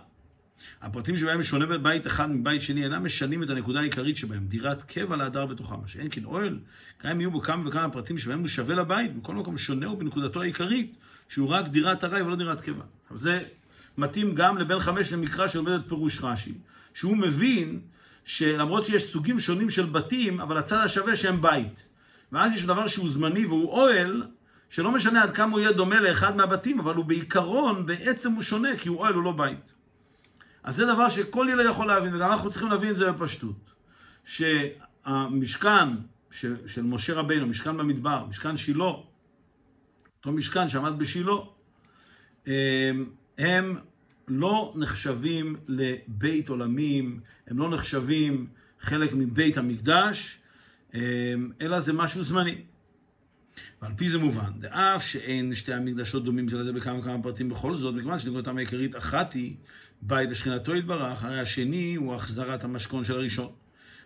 הפרטים 0.83 1.17
שבהם 1.17 1.43
שונה 1.43 1.67
בין 1.67 1.83
בית 1.83 2.07
אחד 2.07 2.31
מבית 2.31 2.63
שני 2.63 2.85
אינם 2.85 3.05
משנים 3.05 3.43
את 3.43 3.51
הנקודה 3.51 3.81
העיקרית 3.81 4.17
שבהם, 4.17 4.47
דירת 4.47 4.83
קבע 4.83 5.17
להדר 5.17 5.47
בתוכם. 5.47 5.81
מה 5.81 5.89
שאין 5.89 6.09
כן 6.11 6.25
אוהל, 6.25 6.59
גם 7.05 7.21
יהיו 7.21 7.31
בו 7.31 7.41
כמה 7.41 7.69
וכמה 7.69 7.91
פרטים 7.91 8.19
שבהם 8.19 8.41
הוא 8.41 8.49
שווה 8.49 8.75
לבית, 8.75 9.17
בכל 9.17 9.35
מקום 9.35 9.59
שונה 9.59 9.87
הוא 9.87 9.99
בנקודתו 9.99 10.43
העיקרית, 10.43 10.97
שהוא 11.29 11.49
רק 11.49 11.69
דירת 11.69 12.05
ארעי 12.05 12.23
ולא 12.23 12.37
דירת 12.37 12.61
קבע. 12.61 12.85
אבל 13.11 13.19
זה 13.19 13.41
מתאים 13.99 14.35
גם 14.35 14.59
לבן 14.59 14.79
חמש 14.79 15.13
למקרא 15.13 15.49
שלומד 15.49 15.73
את 15.73 15.89
פירוש 15.89 16.21
רש"י, 16.23 16.55
שהוא 16.97 17.17
מבין 17.17 17.81
שלמרות 18.25 18.85
שיש 18.85 19.13
סוגים 19.13 19.41
שונים 19.41 19.71
של 19.71 19.87
בתים, 19.87 20.41
אבל 20.41 20.57
הצד 20.57 20.85
השווה 20.85 21.17
שהם 21.17 21.43
בית. 21.43 21.87
ואז 22.33 22.53
יש 22.53 22.65
דבר 22.65 22.87
שהוא 22.87 23.09
זמני 23.11 23.47
והוא 23.47 23.71
אוהל, 23.71 24.27
שלא 24.71 24.93
משנה 24.93 25.23
עד 25.23 25.37
כמה 25.37 25.53
הוא 25.53 25.61
יהיה 25.61 25.73
דומה 25.73 26.01
לאחד 26.01 26.37
מהבתים, 26.37 26.81
אבל 26.81 26.95
הוא 26.95 27.05
בעיקרון, 27.05 27.87
בעצם 27.87 28.33
הוא 28.33 28.43
שונה, 28.43 28.77
כי 28.77 28.89
הוא 28.89 28.99
אוהל, 28.99 29.15
הוא 29.15 29.23
לא 29.23 29.33
בית. 29.33 29.73
אז 30.63 30.77
זה 30.77 30.87
דבר 30.87 31.09
שכל 31.09 31.47
ילד 31.51 31.67
יכול 31.71 31.87
להבין, 31.87 32.15
וגם 32.15 32.33
אנחנו 32.33 32.51
צריכים 32.51 32.69
להבין 32.69 32.91
את 32.91 32.97
זה 32.97 33.13
בפשטות. 33.13 33.71
שהמשכן 34.25 35.89
של, 36.31 36.57
של 36.67 36.83
משה 36.83 37.15
רבינו, 37.15 37.47
משכן 37.47 37.77
במדבר, 37.77 38.25
משכן 38.29 38.57
שילה, 38.57 38.85
אותו 38.85 40.33
משכן 40.33 40.69
שעמד 40.69 40.99
בשילה, 40.99 41.33
הם 43.39 43.77
לא 44.29 44.75
נחשבים 44.77 45.57
לבית 45.69 46.49
עולמים, 46.49 47.21
הם 47.47 47.59
לא 47.59 47.71
נחשבים 47.71 48.47
חלק 48.81 49.13
מבית 49.13 49.59
המקדש, 49.59 50.39
אלא 51.61 51.81
זה 51.81 51.93
משהו 51.93 52.23
זמני. 52.23 52.63
ועל 53.83 53.93
פי 53.97 54.09
זה 54.09 54.19
מובן, 54.19 54.51
דאף 54.59 55.07
שאין 55.07 55.55
שתי 55.55 55.73
המקדשות 55.73 56.25
דומים 56.25 56.49
זה 56.49 56.59
לזה 56.59 56.73
בכמה 56.73 56.99
וכמה 56.99 57.23
פרטים 57.23 57.49
בכל 57.49 57.77
זאת, 57.77 57.95
מכיוון 57.95 58.19
שנקודתם 58.19 58.57
העיקרית 58.57 58.97
אחת 58.97 59.33
היא 59.33 59.55
בית 60.03 60.31
לשכינתו 60.31 60.75
יתברך, 60.75 61.25
הרי 61.25 61.41
השני 61.41 61.95
הוא 61.95 62.15
החזרת 62.15 62.65
המשכון 62.65 63.05
של 63.05 63.15
הראשון. 63.15 63.53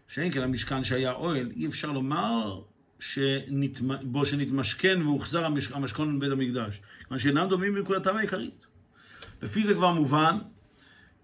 שאין 0.09 0.33
כן 0.33 0.43
המשכן 0.43 0.85
שהיה 0.85 1.13
אוהל, 1.13 1.51
אי 1.57 1.67
אפשר 1.67 1.93
לומר 1.93 2.63
שנת... 3.01 3.81
בו 4.03 4.27
שנתמשכן 4.27 5.03
והוחזר 5.03 5.45
המשכון 5.73 6.17
מבית 6.17 6.33
המקדש. 6.33 6.81
כיוון 7.03 7.19
שאינם 7.19 7.49
דומים 7.49 7.75
בנקודתם 7.75 8.17
העיקרית. 8.17 8.67
לפי 9.43 9.65
זה 9.65 9.75
כבר 9.75 9.93
מובן 9.93 10.39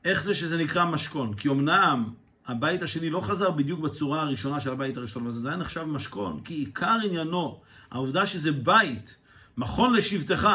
איך 0.04 0.22
זה 0.22 0.34
שזה 0.34 0.56
נקרא 0.56 0.84
משכון. 0.84 1.34
כי 1.34 1.48
אמנם 1.48 2.04
הבית 2.46 2.82
השני 2.82 3.10
לא 3.10 3.20
חזר 3.20 3.50
בדיוק 3.50 3.80
בצורה 3.80 4.20
הראשונה 4.20 4.60
של 4.60 4.72
הבית 4.72 4.96
הראשון, 4.96 5.22
אבל 5.22 5.30
זה 5.30 5.40
עדיין 5.40 5.60
נחשב 5.60 5.84
משכון, 5.84 6.40
כי 6.44 6.54
עיקר 6.54 6.98
עניינו, 7.04 7.60
העובדה 7.90 8.26
שזה 8.26 8.52
בית, 8.52 9.16
מכון 9.56 9.92
לשבטך, 9.92 10.48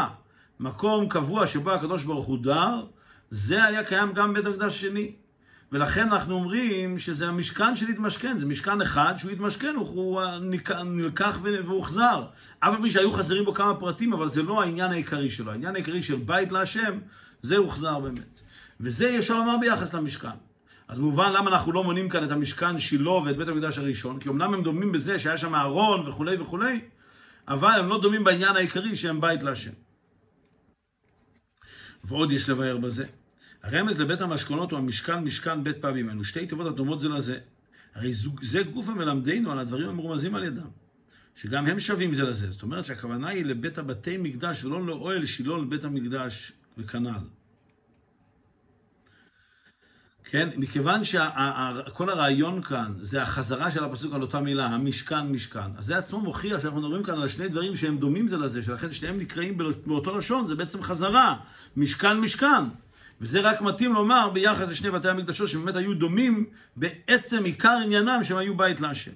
מקום 0.60 1.10
קבוע 1.10 1.48
שבו 1.48 1.72
הקדוש 1.72 2.04
ברוך 2.04 2.26
הוא 2.26 2.38
דר, 2.44 2.86
זה 3.32 3.66
היה 3.66 3.84
קיים 3.84 4.14
גם 4.14 4.34
בבית 4.34 4.46
המקדש 4.46 4.74
השני. 4.74 5.12
ולכן 5.72 6.02
אנחנו 6.02 6.34
אומרים 6.34 7.00
שזה 7.00 7.28
המשכן 7.28 7.76
של 7.76 7.88
התמשכן, 7.88 8.38
זה 8.38 8.46
משכן 8.46 8.82
אחד 8.82 9.14
שהוא 9.18 9.32
התמשכן, 9.32 9.76
הוא 9.76 10.22
נלקח 10.86 11.40
והוחזר. 11.44 12.26
אף 12.60 12.76
פי 12.82 12.92
שהיו 12.92 13.12
חסרים 13.12 13.46
בו 13.46 13.54
כמה 13.54 13.76
פרטים, 13.76 14.14
אבל 14.14 14.30
זה 14.30 14.44
לא 14.44 14.62
העניין 14.62 14.92
העיקרי 14.92 15.30
שלו. 15.30 15.52
העניין 15.52 15.76
העיקרי 15.76 16.02
של 16.02 16.16
בית 16.16 16.52
להשם, 16.52 17.00
זה 17.42 17.58
הוחזר 17.58 18.00
באמת. 18.00 18.40
וזה 18.80 19.18
אפשר 19.20 19.38
לומר 19.38 19.58
ביחס 19.62 19.94
למשכן. 19.94 20.38
אז 20.88 21.00
מובן 21.00 21.34
למה 21.34 21.50
אנחנו 21.50 21.72
לא 21.72 21.84
מונים 21.84 22.10
כאן 22.10 22.24
את 22.24 22.32
המשכן 22.32 22.80
שילה 22.80 23.12
ואת 23.12 23.38
בית 23.38 23.48
המקדש 23.48 23.78
הראשון, 23.78 24.20
כי 24.20 24.30
אמנם 24.30 24.54
הם 24.54 24.64
דומים 24.64 24.92
בזה 24.92 25.20
שהיה 25.20 25.38
שם 25.38 25.56
אהרון 25.56 26.10
וכולי 26.10 26.38
וכולי, 26.38 26.82
אבל 27.48 27.80
הם 27.80 27.88
לא 27.88 28.02
דומים 28.02 28.24
בעניין 28.24 28.56
העיקרי 28.56 28.96
שהם 28.96 29.22
בית 29.22 29.44
להשם. 29.44 29.72
ועוד 32.04 32.32
יש 32.32 32.50
לבאר 32.50 32.78
בזה. 32.78 33.06
הרמז 33.64 34.00
לבית 34.00 34.22
המשכונות 34.22 34.72
הוא 34.72 34.80
המשכן 34.80 35.20
משכן 35.20 35.64
בית 35.64 35.78
פעמים. 35.82 36.10
אלו 36.10 36.24
שתי 36.24 36.46
תיבות 36.46 36.68
הדומות 36.68 37.02
זה 37.02 37.10
לזה. 37.10 37.40
הרי 37.96 38.12
זה 38.42 38.64
גוף 38.64 38.90
המלמדנו 38.90 39.52
על 39.52 39.60
הדברים 39.60 39.90
המרומזים 39.90 40.36
על 40.36 40.44
ידם. 40.44 40.68
שגם 41.36 41.68
הם 41.68 41.80
שווים 41.80 42.14
זה 42.14 42.24
לזה. 42.24 42.52
זאת 42.52 42.62
אומרת 42.64 42.86
שהכוונה 42.86 43.28
היא 43.28 43.46
לבית 43.46 43.78
הבתי 43.78 44.18
מקדש 44.18 44.64
ולא 44.64 44.86
לאוהל 44.86 45.26
שילה 45.26 45.58
לבית 45.58 45.84
המקדש 45.84 46.52
וכנ"ל. 46.78 47.42
כן? 50.32 50.50
מכיוון 50.58 51.04
שכל 51.04 52.10
הרעיון 52.10 52.62
כאן 52.62 52.94
זה 53.00 53.22
החזרה 53.22 53.72
של 53.72 53.84
הפסוק 53.84 54.14
על 54.14 54.22
אותה 54.22 54.40
מילה, 54.40 54.66
המשכן 54.66 55.22
משכן. 55.22 55.76
אז 55.78 55.86
זה 55.86 55.98
עצמו 55.98 56.20
מוכיח 56.20 56.62
שאנחנו 56.62 56.82
מדברים 56.82 57.04
כאן 57.04 57.22
על 57.22 57.28
שני 57.28 57.48
דברים 57.48 57.76
שהם 57.76 57.98
דומים 57.98 58.28
זה 58.28 58.38
לזה, 58.38 58.64
שלכן 58.64 58.92
שניהם 58.92 59.20
נקראים 59.20 59.58
באותו 59.86 60.18
לשון, 60.18 60.48
זה 60.48 60.56
בעצם 60.56 60.82
חזרה, 60.82 61.36
משכן 61.78 62.20
משכן. 62.20 62.64
וזה 63.22 63.42
רק 63.42 63.62
מתאים 63.62 63.94
לומר 63.94 64.30
ביחס 64.30 64.70
לשני 64.70 64.92
בתי 64.92 65.10
המקדשות 65.10 65.50
שבאמת 65.50 65.76
היו 65.76 65.94
דומים 65.94 66.46
בעצם 66.76 67.44
עיקר 67.44 67.78
עניינם 67.86 68.24
שהם 68.24 68.38
היו 68.38 68.58
בית 68.58 68.82
להשם. 68.82 69.12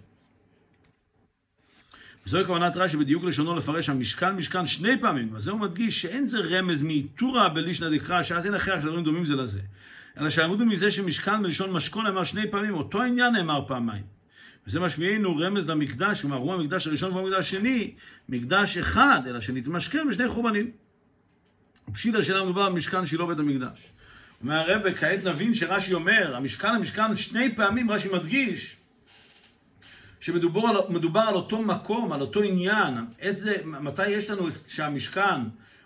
וזוהי 2.25 2.45
כוונת 2.45 2.77
רש"י 2.77 2.97
בדיוק 2.97 3.23
לשונו 3.23 3.55
לפרש 3.55 3.89
המשכן 3.89 4.35
משכן 4.35 4.67
שני 4.67 4.99
פעמים, 5.01 5.29
וזה 5.33 5.51
הוא 5.51 5.59
מדגיש 5.59 6.01
שאין 6.01 6.25
זה 6.25 6.39
רמז 6.39 6.81
מאיתורא 6.81 7.47
בלישנא 7.47 7.89
דקרא, 7.89 8.23
שאז 8.23 8.45
אין 8.45 8.53
הכרח 8.53 8.81
שדברים 8.81 9.03
דומים 9.03 9.25
זה 9.25 9.35
לזה. 9.35 9.59
אלא 10.17 10.29
שעמודו 10.29 10.65
מזה 10.65 10.91
שמשכן 10.91 11.43
בלשון 11.43 11.71
משכון 11.71 12.05
נאמר 12.05 12.23
שני 12.23 12.51
פעמים, 12.51 12.73
אותו 12.73 13.01
עניין 13.01 13.33
נאמר 13.33 13.61
פעמיים. 13.67 14.03
וזה 14.67 14.79
משמיענו 14.79 15.37
רמז 15.37 15.69
למקדש, 15.69 16.21
כלומר 16.21 16.37
הוא 16.37 16.53
המקדש 16.53 16.87
הראשון 16.87 17.13
והמקדש 17.13 17.39
השני, 17.39 17.93
מקדש 18.29 18.77
אחד, 18.77 19.21
אלא 19.27 19.41
שנתמשכן 19.41 20.07
בשני 20.09 20.27
חורבנים. 20.27 20.71
פשיטא 21.93 22.21
שלנו 22.21 22.45
מדובר 22.45 22.69
במשכן 22.69 23.05
שילה 23.05 23.25
בית 23.25 23.39
המקדש. 23.39 23.79
אומר 24.41 24.71
הרבה, 24.71 24.93
כעת 24.93 25.23
נבין 25.23 25.53
שרש"י 25.53 25.93
אומר, 25.93 26.35
המשכן 26.35 26.67
המשכן 26.67 27.15
שני 27.15 27.55
פעמים 27.55 27.91
רש"י 27.91 28.09
מדגיש 28.13 28.75
שמדובר 30.25 30.67
על, 30.67 30.77
על 31.27 31.35
אותו 31.35 31.61
מקום, 31.61 32.11
על 32.11 32.21
אותו 32.21 32.41
עניין, 32.41 32.93
איזה, 33.19 33.55
מתי 33.65 34.07
יש 34.07 34.29
לנו 34.29 34.47
שהמשכן 34.67 35.41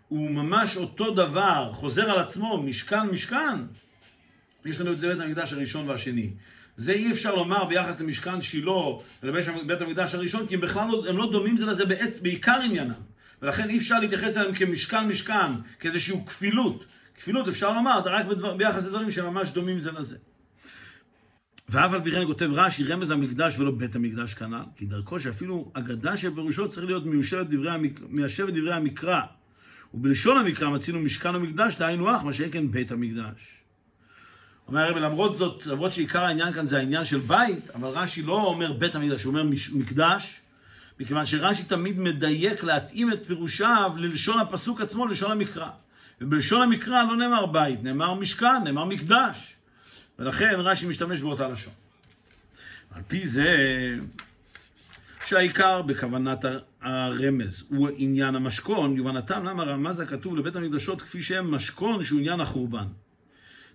הוא 0.08 0.32
ממש 0.32 0.78
אותו 0.78 1.12
דבר, 1.12 1.70
חוזר 1.74 2.12
על 2.12 2.20
עצמו, 2.20 2.64
משכן 2.64 3.02
משכן, 3.02 3.58
יש 4.66 4.82
לנו 4.82 4.92
את 4.92 5.00
זה 5.00 5.08
בית 5.08 5.20
המקדש 5.20 5.54
הראשון 5.54 5.90
והשני. 5.90 6.30
זה 6.78 6.92
אי 6.92 7.12
אפשר 7.12 7.36
לומר 7.36 7.66
ביחס 7.66 8.02
למשכן 8.02 8.42
שילה 8.42 8.72
ולבית 9.24 9.82
המקדש 9.82 10.16
הראשון, 10.16 10.48
כי 10.48 10.56
הם 10.56 10.62
בכלל 10.62 10.88
לא, 10.88 11.04
הם 11.10 11.18
לא 11.18 11.32
דומים 11.32 11.58
זה 11.58 11.66
לזה 11.66 11.86
בעצ, 11.86 12.20
בעיקר 12.20 12.60
עניינם. 12.64 12.94
ולכן 13.42 13.70
אי 13.70 13.78
אפשר 13.78 14.00
להתייחס 14.00 14.38
אליהם 14.38 14.56
כמשכן 14.56 15.08
משכן, 15.08 15.52
כאיזושהי 15.80 16.16
כפילות. 16.26 16.86
כפילות 17.16 17.48
אפשר 17.48 17.74
לומר, 17.74 18.00
רק 18.06 18.26
בדבר, 18.26 18.54
ביחס 18.54 18.86
לדברים 18.86 19.12
שממש 19.12 19.50
דומים 19.50 19.80
זה 19.80 19.92
לזה. 19.92 20.18
ואף 21.72 21.94
על 21.94 22.02
פי 22.04 22.12
כן 22.12 22.26
כותב 22.26 22.50
רש"י, 22.54 22.84
רמז 22.84 23.12
המקדש 23.12 23.60
ולא 23.60 23.72
בית 23.72 23.96
המקדש 23.96 24.34
כנ"ל, 24.34 24.64
כי 24.76 24.86
דרכו 24.86 25.20
שאפילו 25.20 25.72
אגדה 25.74 26.18
שפירושו 26.18 26.70
צריך 26.70 26.86
להיות 26.86 27.06
מיושבת 27.06 27.48
דברי, 27.48 27.72
המק... 27.72 28.00
דברי 28.50 28.74
המקרא. 28.74 29.22
ובלשון 29.94 30.38
המקרא 30.38 30.70
מצינו 30.70 31.00
משכן 31.00 31.36
המקדש, 31.36 31.76
דהיינו 31.76 32.16
אח, 32.16 32.24
מה 32.24 32.34
שאין 32.34 32.52
כן 32.52 32.72
בית 32.72 32.92
המקדש. 32.92 33.60
אומר 34.68 34.82
הרב, 34.82 34.98
למרות 34.98 35.36
זאת, 35.36 35.66
למרות 35.66 35.92
שעיקר 35.92 36.24
העניין 36.24 36.52
כאן 36.52 36.66
זה 36.66 36.78
העניין 36.78 37.06
של 37.06 37.20
בית, 37.20 37.70
אבל 37.76 37.88
רש"י 37.88 38.22
לא 38.22 38.44
אומר 38.44 38.74
בית 38.74 38.96
המקדש, 38.96 39.24
הוא 39.24 39.32
אומר 39.32 39.44
מקדש, 39.74 40.42
מכיוון 41.00 41.26
שרש"י 41.26 41.64
תמיד 41.64 42.00
מדייק 42.00 42.64
להתאים 42.64 43.12
את 43.12 43.26
פירושיו 43.26 43.92
ללשון 43.98 44.40
הפסוק 44.40 44.82
עצמו, 44.82 45.08
ללשון 45.08 45.32
המקרא. 45.32 45.70
ובלשון 46.22 46.62
המקרא 46.62 47.04
לא 47.04 47.16
נאמר 47.16 47.46
בית, 47.46 47.84
נאמר 47.84 48.14
משכן, 48.14 48.64
נאמר 48.64 48.86
מקדש. 48.86 49.56
ולכן 50.20 50.56
רש"י 50.58 50.86
משתמש 50.86 51.22
באותה 51.22 51.48
לשון. 51.50 51.74
על 52.92 53.02
פי 53.08 53.28
זה, 53.28 53.56
שהעיקר 55.26 55.82
בכוונת 55.82 56.46
הרמז 56.82 57.64
הוא 57.70 57.90
עניין 57.96 58.36
המשכון, 58.36 58.98
יובנתם 58.98 59.44
למה 59.44 59.64
רמז 59.64 60.00
הכתוב 60.00 60.38
לבית 60.38 60.56
המקדשות 60.56 61.02
כפי 61.02 61.22
שהם 61.22 61.52
משכון 61.52 62.04
שהוא 62.04 62.20
עניין 62.20 62.40
החורבן. 62.40 62.88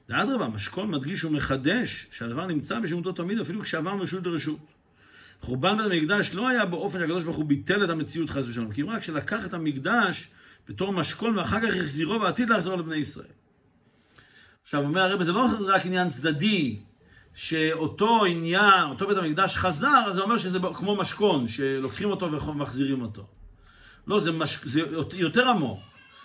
ואדרבה, 0.08 0.48
משכון 0.48 0.90
מדגיש 0.90 1.24
ומחדש 1.24 2.06
שהדבר 2.10 2.46
נמצא 2.46 2.80
בשימותו 2.80 3.12
תמיד 3.12 3.40
אפילו 3.40 3.62
כשעבר 3.62 3.96
מרשות 3.96 4.26
לרשות. 4.26 4.58
חורבן 5.40 5.76
בית 5.76 5.92
המקדש 5.92 6.34
לא 6.34 6.48
היה 6.48 6.66
באופן 6.66 6.98
שהקדוש 6.98 7.24
ברוך 7.24 7.36
הוא 7.36 7.44
ביטל 7.44 7.84
את 7.84 7.90
המציאות 7.90 8.30
חס 8.30 8.48
ושלום, 8.48 8.72
כי 8.72 8.82
רק 8.82 9.02
שלקח 9.02 9.46
את 9.46 9.54
המקדש 9.54 10.28
בתור 10.68 10.92
משכון 10.92 11.38
ואחר 11.38 11.60
כך 11.60 11.76
החזירו 11.76 12.20
ועתיד 12.20 12.50
לחזור 12.50 12.76
לבני 12.76 12.96
ישראל. 12.96 13.43
עכשיו 14.64 14.82
אומר 14.82 15.00
הרב, 15.00 15.22
זה 15.22 15.32
לא 15.32 15.46
רק 15.66 15.86
עניין 15.86 16.08
צדדי, 16.08 16.80
שאותו 17.34 18.24
עניין, 18.24 18.84
אותו 18.90 19.06
בית 19.06 19.18
המקדש 19.18 19.56
חזר, 19.56 20.04
אז 20.06 20.14
זה 20.14 20.20
אומר 20.20 20.38
שזה 20.38 20.58
כמו 20.74 20.96
משכון, 20.96 21.48
שלוקחים 21.48 22.10
אותו 22.10 22.32
ומחזירים 22.32 23.02
אותו. 23.02 23.26
לא, 24.06 24.20
זה, 24.20 24.32
מש... 24.32 24.58
זה 24.64 24.80
יותר 25.12 25.48
עמוק. 25.48 25.78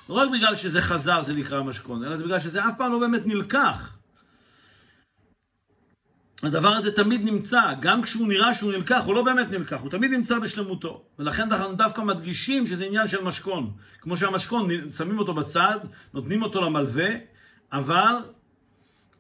לא 0.10 0.14
רק 0.14 0.30
בגלל 0.30 0.56
שזה 0.56 0.82
חזר 0.82 1.22
זה 1.22 1.34
נקרא 1.34 1.64
משכון, 1.64 2.04
אלא 2.04 2.18
זה 2.18 2.24
בגלל 2.24 2.40
שזה 2.40 2.66
אף 2.66 2.74
פעם 2.78 2.92
לא 2.92 3.00
באמת 3.00 3.22
נלקח. 3.26 3.98
הדבר 6.44 6.70
הזה 6.70 6.92
תמיד 6.92 7.22
נמצא, 7.24 7.74
גם 7.80 8.02
כשהוא 8.02 8.28
נראה 8.28 8.54
שהוא 8.54 8.72
נלקח, 8.72 9.02
הוא 9.06 9.16
לא 9.16 9.22
באמת 9.22 9.52
נלקח, 9.52 9.82
הוא 9.82 9.92
תמיד 9.92 10.12
נמצא 10.12 10.40
בשלמותו. 10.40 11.04
ולכן 11.20 11.52
אנחנו 11.52 11.76
דווקא 11.76 12.02
מדגישים 12.02 12.68
שזה 12.68 12.86
עניין 12.86 13.08
של 13.08 13.24
משכון. 13.24 13.72
כמו 14.02 14.18
שהמשכון, 14.18 14.70
שמים 14.92 15.20
אותו 15.20 15.34
בצד, 15.34 15.80
נותנים 16.14 16.42
אותו 16.42 16.62
למלווה, 16.62 17.10
אבל 17.72 18.16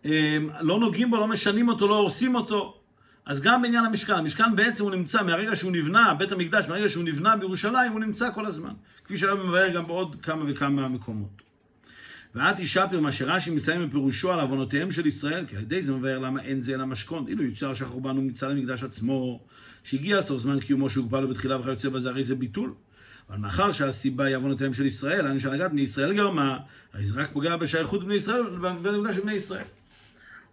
הם, 0.03 0.49
לא 0.61 0.79
נוגעים 0.79 1.09
בו, 1.09 1.17
לא 1.17 1.27
משנים 1.27 1.67
אותו, 1.67 1.87
לא 1.87 1.97
הורסים 1.97 2.35
אותו. 2.35 2.75
אז 3.25 3.41
גם 3.41 3.61
בעניין 3.61 3.85
המשכן, 3.85 4.13
המשכן 4.13 4.55
בעצם 4.55 4.83
הוא 4.83 4.91
נמצא 4.91 5.23
מהרגע 5.23 5.55
שהוא 5.55 5.71
נבנה, 5.71 6.13
בית 6.13 6.31
המקדש, 6.31 6.67
מהרגע 6.67 6.89
שהוא 6.89 7.03
נבנה 7.03 7.35
בירושלים, 7.35 7.91
הוא 7.91 7.99
נמצא 7.99 8.31
כל 8.33 8.45
הזמן. 8.45 8.73
כפי 9.05 9.17
שהרב 9.17 9.39
מבאר 9.43 9.69
גם 9.69 9.87
בעוד 9.87 10.15
כמה 10.21 10.43
וכמה 10.47 10.87
מקומות. 10.87 11.41
ואת 12.35 12.59
ישפר 12.59 12.99
מה 12.99 13.11
שרש"י 13.11 13.51
מסיים 13.51 13.87
בפירושו 13.87 14.31
על 14.31 14.39
עוונותיהם 14.39 14.91
של 14.91 15.05
ישראל, 15.05 15.45
כי 15.45 15.55
על 15.55 15.61
ידי 15.61 15.81
זה 15.81 15.93
מבאר 15.93 16.19
למה 16.19 16.41
אין 16.41 16.61
זה 16.61 16.73
אלא 16.73 16.85
משכון. 16.85 17.27
אילו 17.27 17.43
יוצר 17.43 17.73
שהחורבן 17.73 18.15
הוא 18.15 18.23
מצד 18.23 18.51
המקדש 18.51 18.83
עצמו, 18.83 19.39
שהגיע 19.83 20.17
הסוף 20.17 20.41
זמן 20.41 20.59
קיומו 20.59 20.89
שהוגבל 20.89 21.19
לו 21.19 21.27
בתחילה 21.27 21.59
וכיוצא 21.59 21.89
בזה, 21.89 22.09
הרי 22.09 22.23
זה 22.23 22.35
ביטול. 22.35 22.73
אבל 23.29 23.37
מאחר 23.37 23.71
שהסיבה 23.71 24.25
היא 24.25 24.35
עוונותיהם 24.35 24.73
של 24.73 24.85
ישראל, 24.85 25.27
אני 25.27 25.39
שהנהגת 25.39 25.71
בני 25.71 25.81
ישראל 25.81 26.13
גרמה, 26.13 26.57
הרי 26.93 27.03
זה 27.03 27.21
רק 27.21 27.29
פוגע 27.33 27.57
בשייכות 27.57 28.03
בני 28.03 28.13
ישראל, 28.13 28.43
המקדש 28.65 29.15
של 29.15 29.21
בני 29.21 29.33
ישראל. 29.33 29.65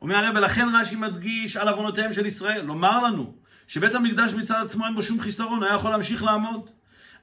אומר 0.03 0.17
הרב, 0.17 0.37
ולכן 0.37 0.69
רש"י 0.75 0.97
מדגיש 0.97 1.57
על 1.57 1.69
עוונותיהם 1.69 2.13
של 2.13 2.27
ישראל, 2.27 2.65
לומר 2.65 3.03
לנו 3.03 3.35
שבית 3.69 3.95
המקדש 3.95 4.35
מצד 4.35 4.61
עצמו 4.65 4.87
אין 4.87 4.95
בו 4.95 5.03
שום 5.03 5.21
חיסרון, 5.21 5.63
היה 5.63 5.75
יכול 5.75 5.91
להמשיך 5.91 6.23
לעמוד. 6.23 6.71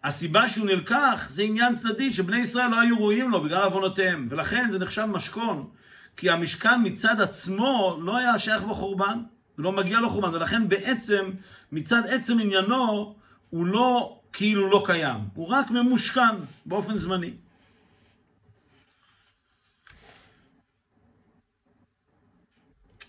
הסיבה 0.04 0.50
שהוא 0.50 0.66
נלקח 0.66 1.26
זה 1.30 1.44
עניין 1.44 1.74
צדדי, 1.74 2.14
שבני 2.14 2.38
ישראל 2.38 2.70
לא 2.70 2.80
היו 2.80 2.98
ראויים 2.98 3.32
לו 3.32 3.42
בגלל 3.42 3.62
עוונותיהם, 3.62 4.28
ולכן 4.32 4.68
זה 4.72 4.80
נחשב 4.80 5.06
משכון, 5.06 5.70
כי 6.18 6.30
המשכן 6.30 6.82
מצד 6.84 7.22
עצמו 7.22 8.00
לא 8.02 8.18
היה 8.18 8.40
שייך 8.40 8.64
בחורבן, 8.64 9.20
ולא 9.58 9.72
מגיע 9.72 10.00
לו 10.00 10.10
חורבן, 10.10 10.34
ולכן 10.34 10.70
בעצם, 10.70 11.32
מצד 11.72 12.02
עצם 12.10 12.40
עניינו, 12.40 13.16
הוא 13.50 13.66
לא 13.66 14.20
כאילו 14.34 14.70
לא 14.70 14.84
קיים, 14.86 15.20
הוא 15.34 15.48
רק 15.48 15.72
ממושכן 15.72 16.36
באופן 16.66 16.98
זמני. 16.98 17.34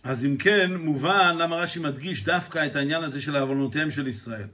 אז 0.05 0.25
אם 0.25 0.37
כן, 0.37 0.77
מובן 0.77 1.37
למה 1.39 1.57
רש"י 1.57 1.81
מדגיש 1.81 2.25
דווקא 2.25 2.67
את 2.67 2.77
העניין 2.77 3.03
הזה 3.03 3.23
של 3.23 3.37
עוונותיהם 3.37 3.91
של 3.91 4.09
ישראל. 4.09 4.47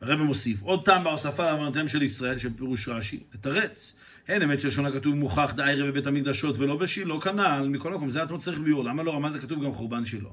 הרב 0.00 0.20
מוסיף, 0.20 0.62
עוד 0.62 0.84
טעם 0.84 1.04
בהוספה 1.04 1.44
לעוונותיהם 1.44 1.88
של 1.88 2.02
ישראל, 2.02 2.38
שפירוש 2.38 2.88
רש"י, 2.88 3.20
לתרץ. 3.34 3.96
הן 4.28 4.42
אמת 4.42 4.60
שלשון 4.60 4.86
הכתוב 4.86 5.14
מוכח 5.14 5.52
דאיירה 5.56 5.86
בבית 5.90 6.06
המקדשות 6.06 6.58
ולא 6.58 6.76
בשילה, 6.76 7.20
כנ"ל, 7.20 7.68
מכל 7.68 7.94
מקום, 7.94 8.10
זה 8.10 8.22
אתה 8.22 8.38
צריך 8.38 8.58
ביור. 8.58 8.84
למה 8.84 9.02
לא 9.02 9.14
רמז 9.14 9.34
הכתוב 9.34 9.64
גם 9.64 9.72
חורבן 9.72 10.04
שילה? 10.04 10.28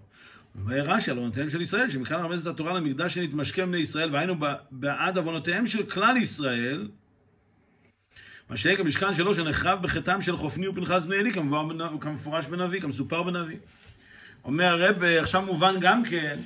אומר 0.56 0.82
רש"י 0.82 1.12
על 1.12 1.18
עוונותיהם 1.18 1.50
של 1.50 1.62
ישראל, 1.62 1.90
שמכאן 1.90 2.20
רמזת 2.20 2.48
התורה 2.48 2.74
למקדש 2.74 3.14
שנתמשכם 3.14 3.72
בני 3.72 3.78
ישראל, 3.78 4.14
והיינו 4.14 4.36
בעד 4.72 5.18
עוונותיהם 5.18 5.68
של 5.68 5.84
כלל 5.84 6.18
ישראל, 6.18 6.88
מה 8.50 8.58
שיהיה 8.58 8.78
כמשכן 8.78 9.16
שלו 9.16 9.36
שנחרב 9.36 9.82
בחטאם 9.82 10.22
של 10.22 10.38
חופני 10.38 10.68
ופנחס 10.68 11.06
בני 11.06 11.16
אלי, 11.16 11.32
כמפורש 12.02 12.46
בנביא, 12.46 12.82
כמסופר 12.82 13.24
בנביא. 13.24 13.58
אומר 14.46 14.66
הרב, 14.66 15.04
עכשיו 15.04 15.42
מובן 15.42 15.76
גם 15.80 16.04
כן, 16.04 16.40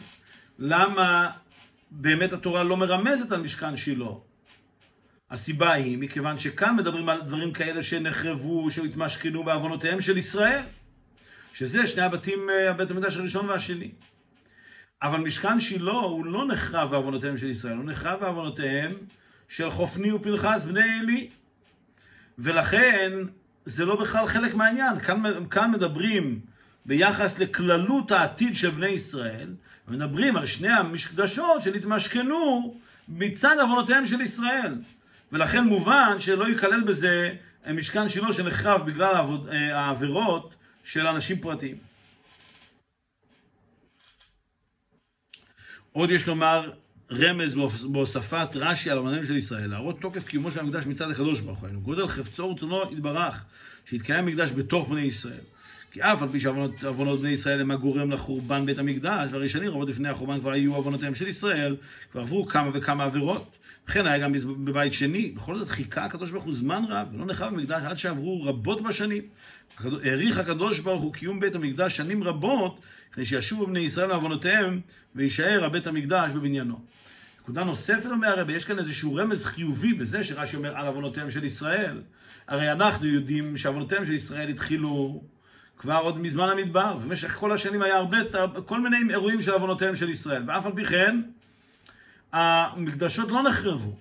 למה 0.59 1.31
באמת 1.91 2.33
התורה 2.33 2.63
לא 2.63 2.77
מרמזת 2.77 3.31
על 3.31 3.41
משכן 3.41 3.75
שילה. 3.75 4.09
הסיבה 5.31 5.71
היא, 5.71 5.97
מכיוון 5.97 6.37
שכאן 6.37 6.75
מדברים 6.75 7.09
על 7.09 7.21
דברים 7.21 7.53
כאלה 7.53 7.83
שנחרבו, 7.83 8.71
שהתמשכנו 8.71 9.43
בעוונותיהם 9.43 10.01
של 10.01 10.17
ישראל, 10.17 10.61
שזה 11.57 11.87
שני 11.87 12.01
הבתים, 12.01 12.49
אה, 12.49 12.69
הבית 12.69 12.91
המקדש 12.91 13.17
הראשון 13.17 13.49
והשני. 13.49 13.91
אבל 15.01 15.19
משכן 15.19 15.59
שילה 15.59 15.91
הוא 15.91 16.25
לא 16.25 16.47
נחרב 16.47 16.91
בעוונותיהם 16.91 17.37
של 17.37 17.47
ישראל, 17.47 17.77
הוא 17.77 17.85
נחרב 17.85 18.19
בעוונותיהם 18.19 18.91
של 19.49 19.69
חופני 19.69 20.11
ופנחס 20.11 20.63
בני 20.63 20.99
עלי. 20.99 21.29
ולכן 22.39 23.11
זה 23.65 23.85
לא 23.85 23.95
בכלל 23.95 24.25
חלק 24.27 24.53
מהעניין. 24.53 24.99
כאן, 24.99 25.23
כאן 25.49 25.71
מדברים 25.71 26.39
ביחס 26.85 27.39
לכללות 27.39 28.11
העתיד 28.11 28.55
של 28.55 28.69
בני 28.69 28.87
ישראל, 28.87 29.53
מדברים 29.87 30.37
על 30.37 30.45
שני 30.45 30.69
המקדשות 30.69 31.61
שנתמשכנו 31.61 32.75
מצד 33.09 33.55
עוונותיהם 33.61 34.05
של 34.05 34.21
ישראל. 34.21 34.75
ולכן 35.31 35.63
מובן 35.63 36.15
שלא 36.19 36.49
ייכלל 36.49 36.81
בזה 36.83 37.33
משכן 37.73 38.09
שילה 38.09 38.33
שנחרב 38.33 38.85
בגלל 38.85 39.15
אה, 39.51 39.79
העבירות 39.79 40.56
של 40.87 41.07
אנשים 41.07 41.39
פרטיים. 41.39 41.77
עוד 45.91 46.11
יש 46.11 46.27
לומר 46.27 46.71
רמז 47.11 47.55
בהוספת 47.91 48.47
רש"י 48.55 48.89
על 48.89 48.97
עוונותיהם 48.97 49.25
של 49.25 49.37
ישראל, 49.37 49.69
להראות 49.69 49.99
תוקף 50.01 50.27
קיומו 50.27 50.51
של 50.51 50.59
המקדש 50.59 50.85
מצד 50.85 51.11
הקדוש 51.11 51.39
ברוך 51.39 51.59
הוא, 51.59 51.69
גודל 51.69 52.07
חפצו 52.07 52.43
ורצונו 52.43 52.93
יתברך, 52.93 53.43
שהתקיים 53.85 54.25
מקדש 54.25 54.51
בתוך 54.51 54.89
בני 54.89 55.01
ישראל. 55.01 55.43
כי 55.97 56.03
אף 56.03 56.21
על 56.21 56.29
פי 56.31 56.39
שעוונות 56.39 57.19
בני 57.19 57.29
ישראל 57.29 57.61
הם 57.61 57.71
הגורם 57.71 58.11
לחורבן 58.11 58.65
בית 58.65 58.79
המקדש, 58.79 59.29
והראשונים 59.31 59.69
רבות 59.69 59.89
לפני 59.89 60.09
החורבן 60.09 60.39
כבר 60.39 60.51
היו 60.51 60.75
עוונותיהם 60.75 61.15
של 61.15 61.27
ישראל, 61.27 61.75
כבר 62.11 62.21
עברו 62.21 62.45
כמה 62.45 62.69
וכמה 62.73 63.03
עבירות. 63.03 63.57
וכן 63.87 64.07
היה 64.07 64.17
גם 64.17 64.33
בבית 64.65 64.93
שני, 64.93 65.31
בכל 65.35 65.57
זאת 65.57 65.69
חיכה 65.69 66.05
הקדוש 66.05 66.31
ברוך 66.31 66.43
הוא 66.43 66.53
זמן 66.53 66.83
רב, 66.89 67.07
ולא 67.13 67.25
נחרב 67.25 67.53
במקדש 67.53 67.83
עד 67.85 67.97
שעברו 67.97 68.43
רבות 68.43 68.83
בשנים. 68.83 69.23
העריך 69.79 70.37
הקדוש 70.37 70.79
ברוך 70.79 71.01
הוא 71.01 71.13
קיום 71.13 71.39
בית 71.39 71.55
המקדש 71.55 71.97
שנים 71.97 72.23
רבות, 72.23 72.79
כדי 73.11 73.25
שישובו 73.25 73.67
בני 73.67 73.79
ישראל 73.79 74.09
לעוונותיהם, 74.09 74.81
ויישאר 75.15 75.65
הבית 75.65 75.87
המקדש 75.87 76.31
בבניינו. 76.31 76.79
נקודה 77.41 77.63
נוספת 77.63 78.11
אומר 78.11 78.27
הרבי, 78.27 78.53
יש 78.53 78.65
כאן 78.65 78.79
איזשהו 78.79 79.15
רמז 79.15 79.45
חיובי 79.45 79.93
בזה 79.93 80.23
שרש"י 80.23 80.55
אומר 80.55 80.77
על 80.77 80.87
עוונותיהם 80.87 81.31
של 81.31 81.43
ישראל. 81.43 82.01
הרי 82.47 82.71
אנחנו 82.71 83.07
יודעים 83.07 83.57
שעוונותיהם 83.57 84.05
של 84.05 84.13
ישראל 84.13 84.49
התחילו 84.49 85.21
כבר 85.79 85.97
עוד 85.97 86.17
מזמן 86.17 86.49
המדבר, 86.49 86.97
במשך 86.97 87.35
כל 87.35 87.51
השנים 87.51 87.81
היה 87.81 87.95
הרבה, 87.95 88.17
כל 88.65 88.79
מיני 88.81 88.97
אירועים 89.09 89.41
של 89.41 89.51
עוונותיהם 89.51 89.95
של 89.95 90.09
ישראל, 90.09 90.43
ואף 90.47 90.65
על 90.65 90.71
פי 90.75 90.85
כן, 90.85 91.21
המקדשות 92.33 93.31
לא 93.31 93.43
נחרבו. 93.43 93.95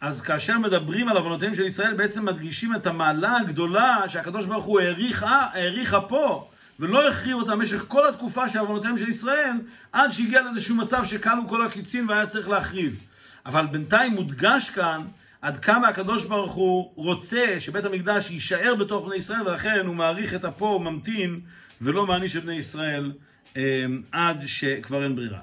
אז 0.00 0.22
כאשר 0.22 0.58
מדברים 0.58 1.08
על 1.08 1.16
עוונותיהם 1.16 1.54
של 1.54 1.62
ישראל, 1.62 1.94
בעצם 1.94 2.24
מדגישים 2.24 2.74
את 2.74 2.86
המעלה 2.86 3.36
הגדולה 3.36 4.08
שהקדוש 4.08 4.46
ברוך 4.46 4.64
הוא 4.64 4.80
העריכה, 4.80 5.46
העריכה 5.52 6.00
פה, 6.00 6.48
ולא 6.80 7.08
הכריעו 7.08 7.40
אותה 7.40 7.56
במשך 7.56 7.84
כל 7.88 8.08
התקופה 8.08 8.48
של 8.48 8.58
עוונותיהם 8.58 8.98
של 8.98 9.08
ישראל, 9.08 9.56
עד 9.92 10.10
שהגיע 10.10 10.42
לאיזשהו 10.42 10.76
מצב 10.76 11.04
שכלו 11.04 11.48
כל 11.48 11.62
הקיצים 11.62 12.08
והיה 12.08 12.26
צריך 12.26 12.48
להחריב. 12.48 13.00
אבל 13.46 13.66
בינתיים 13.66 14.12
מודגש 14.12 14.70
כאן 14.70 15.02
עד 15.42 15.56
כמה 15.56 15.88
הקדוש 15.88 16.24
ברוך 16.24 16.52
הוא 16.52 16.92
רוצה 16.96 17.56
שבית 17.58 17.84
המקדש 17.84 18.30
יישאר 18.30 18.74
בתוך 18.74 19.06
בני 19.06 19.16
ישראל, 19.16 19.48
ולכן 19.48 19.86
הוא 19.86 19.94
מעריך 19.94 20.34
את 20.34 20.44
הפה, 20.44 20.80
ממתין, 20.82 21.40
ולא 21.80 22.06
מעניש 22.06 22.36
את 22.36 22.44
בני 22.44 22.54
ישראל 22.54 23.12
אה, 23.56 23.84
עד 24.12 24.46
שכבר 24.46 25.04
אין 25.04 25.16
ברירה. 25.16 25.40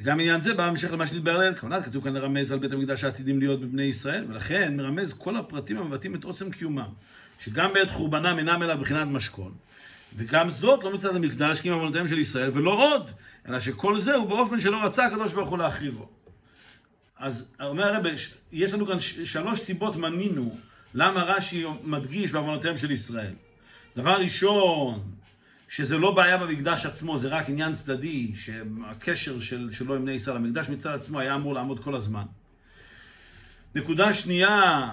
וגם 0.00 0.20
עניין 0.20 0.40
זה 0.40 0.54
בא 0.54 0.68
במשך 0.68 0.92
למה 0.92 1.06
שנדבר 1.06 1.34
עליהם, 1.34 1.54
כמובן 1.54 1.82
כתוב 1.82 2.04
כאן 2.04 2.12
לרמז 2.12 2.52
על 2.52 2.58
בית 2.58 2.72
המקדש 2.72 3.04
העתידים 3.04 3.38
להיות 3.38 3.60
בבני 3.60 3.82
ישראל, 3.82 4.24
ולכן 4.28 4.76
מרמז 4.76 5.12
כל 5.12 5.36
הפרטים 5.36 5.78
המבטאים 5.78 6.14
את 6.14 6.24
עוצם 6.24 6.50
קיומם, 6.50 6.88
שגם 7.38 7.72
בעת 7.72 7.90
חורבנם 7.90 8.38
אינם 8.38 8.62
אלא 8.62 8.74
בחינת 8.74 9.08
משכון, 9.08 9.54
וגם 10.16 10.50
זאת 10.50 10.84
לא 10.84 10.92
מצד 10.92 11.16
המקדש 11.16 11.60
כי 11.60 11.70
הם 11.70 12.08
של 12.08 12.18
ישראל, 12.18 12.50
ולא 12.52 12.70
עוד, 12.70 13.10
אלא 13.48 13.60
שכל 13.60 13.98
זה 13.98 14.14
הוא 14.14 14.28
באופן 14.28 14.60
שלא 14.60 14.84
רצה 14.84 15.06
הקדוש 15.06 15.32
ברוך 15.32 15.48
הוא 15.48 15.58
להחריבו. 15.58 16.21
אז 17.22 17.54
אומר 17.60 17.84
הרב, 17.84 18.04
יש 18.52 18.72
לנו 18.72 18.86
כאן 18.86 19.00
שלוש 19.00 19.60
סיבות 19.60 19.96
מנינו 19.96 20.56
למה 20.94 21.22
רש"י 21.22 21.64
מדגיש 21.82 22.32
בעוונותיהם 22.32 22.78
של 22.78 22.90
ישראל. 22.90 23.34
דבר 23.96 24.16
ראשון, 24.20 25.10
שזה 25.68 25.98
לא 25.98 26.14
בעיה 26.14 26.38
במקדש 26.38 26.86
עצמו, 26.86 27.18
זה 27.18 27.28
רק 27.28 27.48
עניין 27.48 27.72
צדדי, 27.72 28.32
שהקשר 28.34 29.40
של, 29.40 29.72
שלו 29.72 29.94
עם 29.94 30.02
בני 30.02 30.12
ישראל, 30.12 30.36
המקדש 30.36 30.68
מצד 30.68 30.94
עצמו 30.94 31.20
היה 31.20 31.34
אמור 31.34 31.54
לעמוד 31.54 31.84
כל 31.84 31.94
הזמן. 31.94 32.24
נקודה 33.74 34.12
שנייה, 34.12 34.88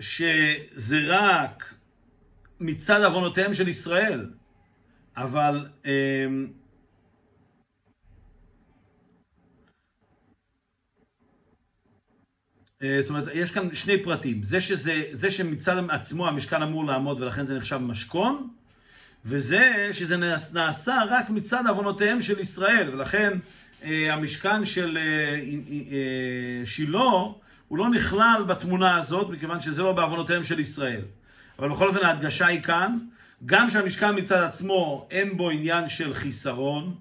שזה 0.00 0.98
רק 1.06 1.74
מצד 2.60 3.02
עוונותיהם 3.02 3.54
של 3.54 3.68
ישראל, 3.68 4.30
אבל 5.16 5.66
אמ, 5.84 5.90
אה, 5.90 6.64
זאת 13.00 13.10
אומרת, 13.10 13.24
יש 13.34 13.50
כאן 13.50 13.74
שני 13.74 14.02
פרטים. 14.02 14.42
זה, 14.42 14.60
שזה, 14.60 15.02
זה 15.12 15.30
שמצד 15.30 15.76
עצמו 15.88 16.28
המשכן 16.28 16.62
אמור 16.62 16.84
לעמוד 16.84 17.20
ולכן 17.20 17.44
זה 17.44 17.56
נחשב 17.56 17.76
משכון, 17.76 18.48
וזה 19.24 19.90
שזה 19.92 20.16
נעשה 20.54 21.02
רק 21.10 21.30
מצד 21.30 21.66
עוונותיהם 21.68 22.22
של 22.22 22.40
ישראל, 22.40 22.90
ולכן 22.92 23.38
אה, 23.84 24.14
המשכן 24.14 24.64
של 24.64 24.98
אה, 25.00 25.34
אה, 25.92 26.66
שילה 26.66 26.98
הוא 27.68 27.78
לא 27.78 27.90
נכלל 27.90 28.44
בתמונה 28.46 28.96
הזאת, 28.96 29.30
מכיוון 29.30 29.60
שזה 29.60 29.82
לא 29.82 29.92
בעוונותיהם 29.92 30.44
של 30.44 30.60
ישראל. 30.60 31.00
אבל 31.58 31.68
בכל 31.68 31.88
אופן 31.88 32.04
ההדגשה 32.04 32.46
היא 32.46 32.62
כאן, 32.62 32.98
גם 33.46 33.70
שהמשכן 33.70 34.18
מצד 34.18 34.42
עצמו 34.42 35.08
אין 35.10 35.36
בו 35.36 35.50
עניין 35.50 35.88
של 35.88 36.14
חיסרון, 36.14 36.94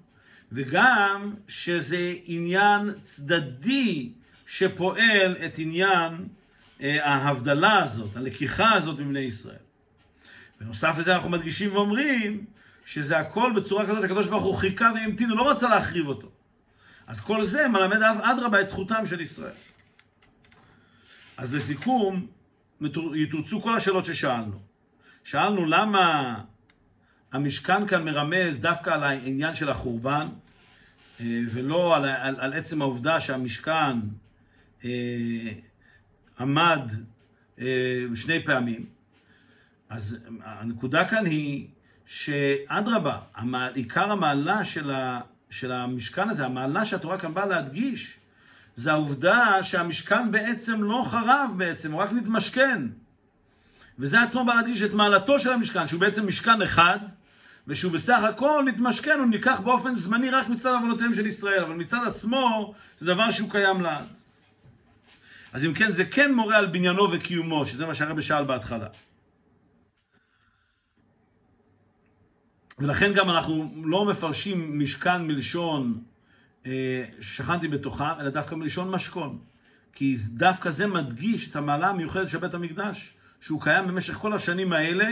וגם 0.52 1.34
שזה 1.48 2.13
עניין 2.26 2.91
צדדי 3.02 4.10
שפועל 4.54 5.36
את 5.46 5.54
עניין 5.58 6.28
אה, 6.82 7.06
ההבדלה 7.06 7.84
הזאת, 7.84 8.16
הלקיחה 8.16 8.74
הזאת 8.74 9.00
מבני 9.00 9.20
ישראל. 9.20 9.63
בנוסף 10.62 10.96
לזה 11.00 11.16
אנחנו 11.16 11.30
מדגישים 11.30 11.76
ואומרים 11.76 12.46
שזה 12.86 13.18
הכל 13.18 13.54
בצורה 13.56 13.88
כזאת 13.88 14.04
הקדוש 14.04 14.28
ברוך 14.28 14.44
הוא 14.44 14.56
חיכה 14.56 14.92
והמתין, 14.96 15.30
הוא 15.30 15.38
לא 15.38 15.52
רצה 15.52 15.70
להחריב 15.70 16.08
אותו. 16.08 16.32
אז 17.08 17.22
כל 17.22 17.44
זה 17.44 17.68
מלמד 17.68 18.02
אדרבה 18.04 18.62
את 18.62 18.68
זכותם 18.68 19.06
של 19.06 19.22
ישראל. 19.22 19.56
אז 21.38 21.56
לסיכום, 21.56 22.28
יתורצו 23.16 23.62
כל 23.62 23.76
השאלות 23.76 24.06
ששאלנו. 24.06 24.60
שאלנו 25.24 25.66
למה 25.66 26.36
המשכן 27.32 27.88
כאן 27.88 28.06
מרמז 28.06 28.60
דווקא 28.60 28.89
על 28.89 29.04
העניין 29.04 29.56
של 29.56 29.70
החורבן, 29.70 30.28
אה, 31.20 31.39
ולא 31.50 31.96
על, 31.96 32.06
על, 32.06 32.36
על 32.39 32.54
עצם 32.54 32.82
העובדה 32.82 33.20
שהמשכן 33.20 33.98
עמד 36.39 36.91
אה, 37.62 38.06
שני 38.15 38.43
פעמים. 38.46 38.86
אז 39.89 40.19
הנקודה 40.43 41.06
כאן 41.06 41.26
היא 41.26 41.67
שאדרבה, 42.06 43.17
עיקר 43.74 44.12
המעלה 44.12 44.65
של, 44.65 44.91
ה, 44.91 45.22
של 45.50 45.72
המשכן 45.72 46.30
הזה, 46.30 46.46
המעלה 46.46 46.86
שהתורה 46.86 47.17
כאן 47.17 47.34
באה 47.34 47.46
להדגיש, 47.46 48.17
זה 48.76 48.91
העובדה 48.91 49.63
שהמשכן 49.63 50.32
בעצם 50.32 50.84
לא 50.84 51.04
חרב 51.08 51.52
בעצם, 51.58 51.91
הוא 51.91 52.02
רק 52.02 52.12
מתמשכן. 52.12 52.88
וזה 54.00 54.22
עצמו 54.22 54.46
בא 54.46 54.54
להדגיש 54.54 54.82
את 54.82 54.93
מעלתו 54.93 55.39
של 55.39 55.52
המשכן, 55.52 55.88
שהוא 55.88 56.02
בעצם 56.02 56.28
משכן 56.28 56.62
אחד, 56.62 57.00
ושהוא 57.67 57.91
בסך 57.91 58.24
הכל 58.24 58.65
מתמשכן, 58.65 59.19
הוא 59.19 59.28
ניקח 59.28 59.60
באופן 59.60 59.96
זמני 59.96 60.30
רק 60.30 60.50
מצד 60.50 60.74
עוונותיהם 60.74 61.13
של 61.13 61.26
ישראל, 61.26 61.63
אבל 61.63 61.76
מצד 61.76 62.00
עצמו 62.08 62.74
זה 62.98 63.06
דבר 63.06 63.32
שהוא 63.32 63.50
קיים 63.52 63.82
לעד. 63.82 64.23
אז 65.54 65.66
אם 65.66 65.74
כן, 65.74 65.92
זה 65.92 66.06
כן 66.06 66.34
מורה 66.34 66.58
על 66.58 66.66
בניינו 66.66 67.12
וקיומו, 67.12 67.66
שזה 67.66 67.86
מה 67.86 67.96
שהרבא 67.96 68.22
שאל 68.22 68.46
בהתחלה. 68.46 68.88
ולכן 72.80 73.13
גם 73.13 73.30
אנחנו 73.30 73.74
לא 73.84 74.06
מפרשים 74.06 74.80
משכן 74.80 75.22
מלשון 75.22 76.04
אה, 76.66 77.06
שכנתי 77.22 77.68
בתוכם, 77.68 78.20
אלא 78.20 78.30
דווקא 78.30 78.56
מלשון 78.56 78.92
משכון. 78.92 79.39
כי 79.94 80.16
דווקא 80.28 80.70
זה 80.70 80.88
מדגיש 80.88 81.50
את 81.50 81.56
המעלה 81.56 81.89
המיוחדת 81.89 82.30
של 82.30 82.38
בית 82.38 82.54
המקדש, 82.54 83.13
שהוא 83.42 83.62
קיים 83.62 83.88
במשך 83.88 84.13
כל 84.13 84.34
השנים 84.34 84.74
האלה 84.74 85.08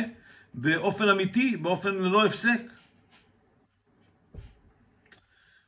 באופן 0.53 1.09
אמיתי, 1.09 1.57
באופן 1.57 1.93
ללא 1.93 2.25
הפסק. 2.25 2.61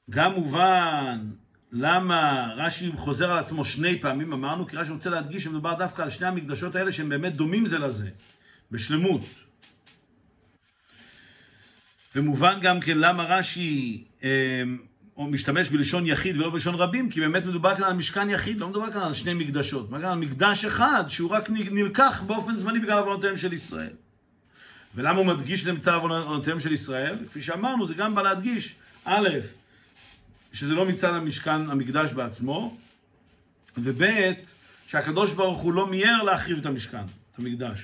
גם 0.10 0.34
מובן 0.34 1.30
למה 1.76 2.50
רש"י 2.56 2.92
חוזר 2.96 3.32
על 3.32 3.38
עצמו 3.38 3.66
שני 3.66 4.02
פעמים, 4.02 4.34
אמרנו, 4.34 4.68
כי 4.68 4.78
רש"י 4.78 4.92
רוצה 4.92 5.10
להדגיש 5.10 5.44
שמדובר 5.44 5.74
דווקא 5.74 6.02
על 6.02 6.10
שני 6.10 6.28
המקדשות 6.28 6.76
האלה 6.76 6.92
שהם 6.92 7.10
באמת 7.10 7.36
דומים 7.36 7.66
זה 7.66 7.80
לזה, 7.80 8.10
בשלמות. 8.72 9.22
ומובן 12.16 12.60
גם 12.62 12.80
כן 12.80 12.98
למה 12.98 13.24
רש"י 13.24 14.04
אה, 14.24 14.64
משתמש 15.18 15.70
בלשון 15.70 16.06
יחיד 16.06 16.38
ולא 16.38 16.50
בלשון 16.50 16.76
רבים, 16.76 17.10
כי 17.10 17.20
באמת 17.20 17.46
מדובר 17.46 17.76
כאן 17.76 17.84
על 17.84 17.94
משכן 17.94 18.30
יחיד, 18.30 18.60
לא 18.60 18.70
מדובר 18.70 18.92
כאן 18.92 19.02
על 19.02 19.14
שני 19.14 19.34
מקדשות, 19.34 19.84
מדובר 19.84 20.02
כאן 20.02 20.10
על 20.10 20.18
מקדש 20.18 20.66
אחד 20.66 21.04
שהוא 21.08 21.30
רק 21.30 21.50
נלקח 21.50 22.24
באופן 22.28 22.58
זמני 22.58 22.80
בגלל 22.80 22.98
עוונותיהם 22.98 23.38
של 23.38 23.54
ישראל. 23.54 23.94
ולמה 24.96 25.18
הוא 25.18 25.26
מדגיש 25.26 25.60
את 25.60 25.66
זה 25.66 25.74
מצד 25.74 25.94
עוונותיהם 25.94 26.60
של 26.60 26.72
ישראל? 26.72 27.18
כפי 27.30 27.42
שאמרנו, 27.42 27.86
זה 27.86 27.94
גם 27.94 28.16
בא 28.16 28.22
להדגיש, 28.22 28.76
א', 29.06 29.30
שזה 30.54 30.74
לא 30.74 30.86
מצד 30.86 31.13
המשכן, 31.13 31.70
המקדש 31.70 32.13
בעצמו, 32.13 32.78
וב', 33.78 34.04
שהקדוש 34.88 35.34
ברוך 35.34 35.60
הוא 35.60 35.74
לא 35.74 35.88
מיהר 35.88 36.24
להחריב 36.24 36.58
את 36.58 36.66
המשכן, 36.66 37.04
את 37.32 37.39
המקדש. 37.39 37.82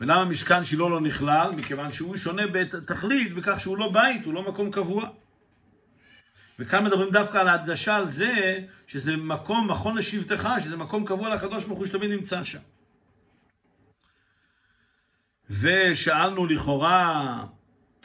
ולמה 0.00 0.24
משכן 0.24 0.64
שילה 0.64 0.88
לא 0.88 1.00
נכלל? 1.00 1.50
מכיוון 1.56 1.92
שהוא 1.92 2.16
שונה 2.16 2.46
בתכלית 2.46 3.34
בכך 3.34 3.60
שהוא 3.60 3.78
לא 3.78 3.92
בית, 3.92 4.24
הוא 4.24 4.34
לא 4.34 4.42
מקום 4.42 4.70
קבוע. 4.70 5.08
וכאן 6.58 6.84
מדברים 6.84 7.10
דווקא 7.10 7.38
על 7.38 7.48
ההדגשה 7.48 7.96
על 7.96 8.08
זה 8.08 8.58
שזה 8.86 9.16
מקום, 9.16 9.70
מכון 9.70 9.98
לשבטך, 9.98 10.48
שזה 10.64 10.76
מקום 10.76 11.04
קבוע 11.04 11.34
לקדוש 11.34 11.64
ברוך 11.64 11.78
הוא 11.78 11.86
שתמיד 11.86 12.10
נמצא 12.10 12.44
שם. 12.44 12.58
ושאלנו 15.50 16.46
לכאורה, 16.46 17.44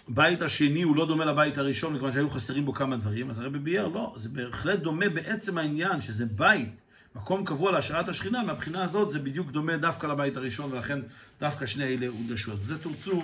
בית 0.08 0.42
השני 0.42 0.82
הוא 0.82 0.96
לא 0.96 1.06
דומה 1.06 1.26
לבית 1.26 1.58
הראשון, 1.58 1.94
מכיוון 1.94 2.12
שהיו 2.12 2.30
חסרים 2.30 2.66
בו 2.66 2.74
כמה 2.74 2.98
דברים, 2.98 3.30
אז 3.30 3.40
הרבי 3.40 3.60
ביאר, 3.60 3.88
לא, 3.88 4.14
זה 4.16 4.30
בהחלט 4.30 4.80
דומה 4.80 5.10
בעצם 5.10 5.58
העניין, 5.58 6.02
שזה 6.02 6.26
בית, 6.26 6.70
מקום 7.16 7.46
קבוע 7.46 7.72
להשראת 7.72 8.10
השכינה, 8.10 8.44
מהבחינה 8.44 8.84
הזאת 8.84 9.10
זה 9.10 9.20
בדיוק 9.20 9.52
דומה 9.52 9.78
דווקא 9.78 10.08
לבית 10.08 10.38
הראשון, 10.38 10.74
ולכן 10.74 11.00
דווקא 11.40 11.66
שני 11.66 11.84
אלה 11.84 12.08
הודגשו. 12.08 12.52
אז 12.52 12.60
בזה 12.60 12.78
תורצו 12.78 13.24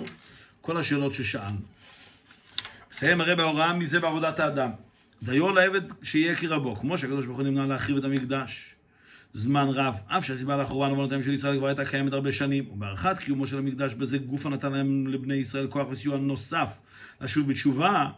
כל 0.60 0.76
השאלות 0.76 1.14
ששאלנו. 1.14 1.58
מסיים 2.92 3.20
הרי 3.20 3.36
בהוראה 3.36 3.72
מזה 3.72 4.00
בעבודת 4.00 4.40
האדם. 4.40 4.70
דיו 5.22 5.52
לעבד 5.52 5.82
שיהיה 6.02 6.36
כרבו, 6.36 6.76
כמו 6.76 6.98
שהקדוש 6.98 7.26
ברוך 7.26 7.38
הוא 7.38 7.46
נמנע 7.46 7.66
להחריב 7.66 7.96
את 7.96 8.04
המקדש. 8.04 8.74
זמן 9.32 9.68
רב, 9.68 10.00
אף 10.06 10.24
שהסיבה 10.24 10.56
לחורבן 10.56 10.90
עוונותיהם 10.90 11.22
של 11.22 11.32
ישראל 11.32 11.56
כבר 11.58 11.66
הייתה 11.66 11.84
קיימת 11.84 12.12
הרבה 12.12 12.32
שנים, 12.32 12.64
ובהארכת 12.70 13.18
קיומו 13.18 13.46
של 13.46 13.58
המקדש 13.58 13.94
בזה 13.94 14.18
גופה 14.18 14.48
נתן 14.48 14.72
להם 14.72 15.06
לבני 15.06 15.34
ישראל 15.34 15.66
כוח 15.66 15.86
וסיוע 15.90 16.16
נוסף 16.16 16.78
לשוב 17.20 17.48
בתשובה, 17.48 18.10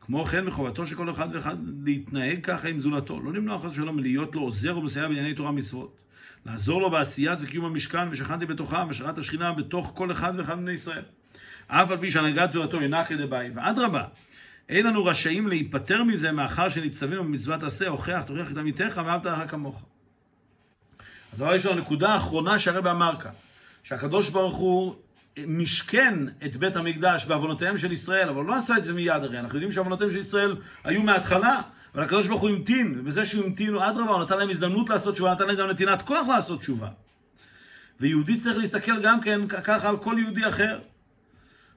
כמו 0.00 0.24
כן 0.24 0.44
מחובתו 0.44 0.86
של 0.86 0.94
כל 0.94 1.10
אחד 1.10 1.28
ואחד 1.32 1.56
להתנהג 1.84 2.40
ככה 2.42 2.68
עם 2.68 2.78
זולתו, 2.78 3.20
לא 3.20 3.32
למנוע 3.32 3.58
חס 3.58 3.70
ושלום 3.70 3.98
להיות 3.98 4.34
לו 4.34 4.40
עוזר 4.40 4.78
ומסייע 4.78 5.08
בענייני 5.08 5.34
תורה 5.34 5.50
ומצוות. 5.50 5.96
לעזור 6.46 6.80
לו 6.80 6.90
בעשיית 6.90 7.38
וקיום 7.42 7.64
המשכן, 7.64 8.08
ושכנתי 8.10 8.46
בתוכם, 8.46 8.88
ושרת 8.88 9.18
השכינה 9.18 9.52
בתוך 9.52 9.92
כל 9.94 10.12
אחד 10.12 10.32
ואחד 10.36 10.58
מבני 10.58 10.72
ישראל. 10.72 11.02
אף 11.66 11.90
על 11.90 11.98
פי 11.98 12.10
שהנהגת 12.10 12.52
זולתו 12.52 12.80
אינה 12.80 13.04
כדבעי, 13.04 13.50
ואדרבה, 13.54 14.04
אין 14.68 14.86
לנו 14.86 15.04
רשאים 15.04 15.48
להיפטר 15.48 16.04
מזה 16.04 16.32
מאחר 16.32 16.68
שנצטווינו 16.68 17.24
במצוות 17.24 17.62
עשה, 17.62 17.88
הוכח, 17.88 18.22
תוכיח 18.26 18.52
את 18.52 18.56
עמיתך 18.56 19.00
ואהבת 19.04 19.26
לך 19.26 19.50
כמוך. 19.50 19.82
אז 21.32 21.38
דבר 21.38 21.52
ראשון, 21.52 21.78
הנקודה 21.78 22.08
האחרונה 22.08 22.58
שהרבא 22.58 22.90
אמר 22.90 23.20
כאן, 23.20 23.30
שהקדוש 23.82 24.28
ברוך 24.28 24.56
הוא 24.56 24.94
משכן 25.46 26.14
את 26.44 26.56
בית 26.56 26.76
המקדש 26.76 27.24
בעוונותיהם 27.24 27.78
של 27.78 27.92
ישראל, 27.92 28.28
אבל 28.28 28.44
לא 28.44 28.56
עשה 28.56 28.76
את 28.76 28.84
זה 28.84 28.92
מיד 28.92 29.22
הרי, 29.22 29.38
אנחנו 29.38 29.56
יודעים 29.56 29.72
שעוונותיהם 29.72 30.10
של 30.10 30.16
ישראל 30.16 30.56
היו 30.84 31.02
מההתחלה, 31.02 31.60
אבל 31.94 32.02
הקדוש 32.02 32.26
ברוך 32.26 32.40
הוא 32.40 32.50
המתין, 32.50 32.94
ובזה 32.98 33.26
שהוא 33.26 33.44
המתין, 33.44 33.76
אדרבה, 33.76 34.12
הוא 34.12 34.22
נתן 34.22 34.38
להם 34.38 34.50
הזדמנות 34.50 34.90
לעשות 34.90 35.14
תשובה, 35.14 35.32
נתן 35.32 35.46
להם 35.46 35.56
גם 35.56 35.68
נתינת 35.68 36.02
כוח 36.02 36.28
לעשות 36.28 36.60
תשובה. 36.60 36.88
ויהודי 38.00 38.36
צריך 38.36 38.58
להסתכל 38.58 39.02
גם 39.02 39.20
כן 39.20 39.48
ככה 39.48 39.88
על 39.88 39.96
כל 39.96 40.16
יהודי 40.18 40.48
אחר. 40.48 40.78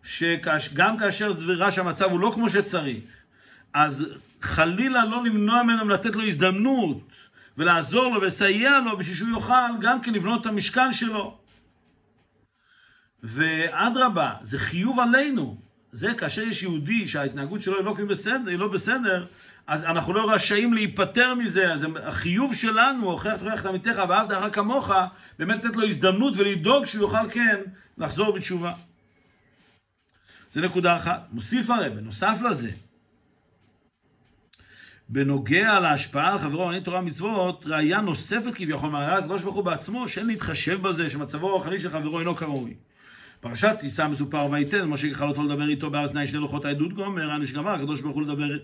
שגם 0.03 0.97
כאשר 0.99 1.31
דברה 1.31 1.71
שהמצב 1.71 2.11
הוא 2.11 2.19
לא 2.19 2.31
כמו 2.33 2.49
שצריך, 2.49 3.03
אז 3.73 4.07
חלילה 4.41 5.05
לא 5.05 5.23
למנוע 5.23 5.63
ממנו 5.63 5.89
לתת 5.89 6.15
לו 6.15 6.23
הזדמנות 6.23 7.07
ולעזור 7.57 8.13
לו 8.13 8.21
ולסייע 8.21 8.79
לו 8.79 8.97
בשביל 8.97 9.15
שהוא 9.15 9.29
יוכל 9.29 9.77
גם 9.81 10.01
כן 10.01 10.13
לבנות 10.13 10.41
את 10.41 10.45
המשכן 10.45 10.93
שלו. 10.93 11.37
ואדרבה, 13.23 14.33
זה 14.41 14.59
חיוב 14.59 14.99
עלינו. 14.99 15.57
זה 15.91 16.13
כאשר 16.13 16.41
יש 16.41 16.63
יהודי 16.63 17.07
שההתנהגות 17.07 17.61
שלו 17.61 17.77
היא 17.77 17.85
לא, 17.85 17.93
בסדר, 17.93 18.49
היא 18.49 18.59
לא 18.59 18.67
בסדר, 18.67 19.25
אז 19.67 19.85
אנחנו 19.85 20.13
לא 20.13 20.33
רשאים 20.33 20.73
להיפטר 20.73 21.35
מזה, 21.35 21.73
אז 21.73 21.87
החיוב 22.03 22.55
שלנו, 22.55 23.11
הוכיח 23.11 23.35
תוכיח 23.35 23.61
את 23.61 23.65
עמיתך 23.65 24.01
ואהבת 24.09 24.37
אחר 24.37 24.49
כמוך, 24.49 24.91
באמת 25.39 25.65
לתת 25.65 25.75
לו 25.75 25.87
הזדמנות 25.87 26.33
ולדאוג 26.37 26.85
שהוא 26.85 27.01
יוכל 27.01 27.29
כן 27.29 27.59
לחזור 27.97 28.31
בתשובה. 28.31 28.73
זה 30.51 30.61
נקודה 30.61 30.95
אחת. 30.95 31.27
מוסיף 31.31 31.69
הרי, 31.69 31.89
בנוסף 31.89 32.39
לזה, 32.49 32.71
בנוגע 35.13 35.79
להשפעה 35.79 36.31
על 36.31 36.37
חברו 36.37 36.69
עני 36.69 36.81
תורה 36.81 36.99
ומצוות, 36.99 37.65
ראיה 37.67 38.01
נוספת 38.01 38.55
כביכול 38.55 38.89
מהראיה 38.89 39.17
הקדוש 39.17 39.41
ברוך 39.41 39.55
הוא 39.55 39.63
בעצמו, 39.63 40.07
שאין 40.07 40.27
להתחשב 40.27 40.81
בזה, 40.81 41.09
שמצבו 41.09 41.49
הרוחני 41.49 41.79
של 41.79 41.89
חברו 41.89 42.19
אינו 42.19 42.35
כראוי. 42.35 42.73
פרשת 43.39 43.75
תישא 43.79 44.07
מסופר 44.07 44.47
ויתן, 44.51 44.85
משה 44.85 45.13
ככלותו 45.13 45.43
לדבר 45.43 45.69
איתו 45.69 45.89
בהר 45.89 46.07
סיני 46.07 46.27
שני 46.27 46.39
לוחות 46.39 46.65
העדות 46.65 46.93
גומר, 46.93 47.29
היה 47.29 47.37
נשגבר, 47.37 47.69
הקדוש 47.69 48.01
ברוך 48.01 48.15
הוא 48.15 48.23
לדבר 48.23 48.57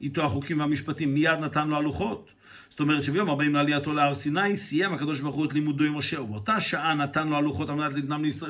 איתו 0.00 0.24
החוקים 0.24 0.60
והמשפטים, 0.60 1.14
מיד 1.14 1.38
נתן 1.40 1.68
לו 1.68 1.76
הלוחות. 1.76 2.28
זאת 2.68 2.80
אומרת 2.80 3.02
שביום 3.02 3.28
40 3.28 3.54
לעלייתו 3.54 3.92
להר 3.92 4.14
סיני, 4.14 4.56
סיים 4.56 4.92
הקדוש 4.92 5.20
ברוך 5.20 5.34
הוא 5.34 5.44
את 5.44 5.52
לימודו 5.52 5.84
עם 5.84 5.96
משה, 5.96 6.20
ובאותה 6.20 6.60
שעה 6.60 6.94
נתן 6.94 7.28
לו 7.28 7.36
הלוחות 7.36 7.68
על 7.68 7.74
מנת 7.74 7.92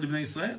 לבני 0.02 0.20
ישראל. 0.20 0.56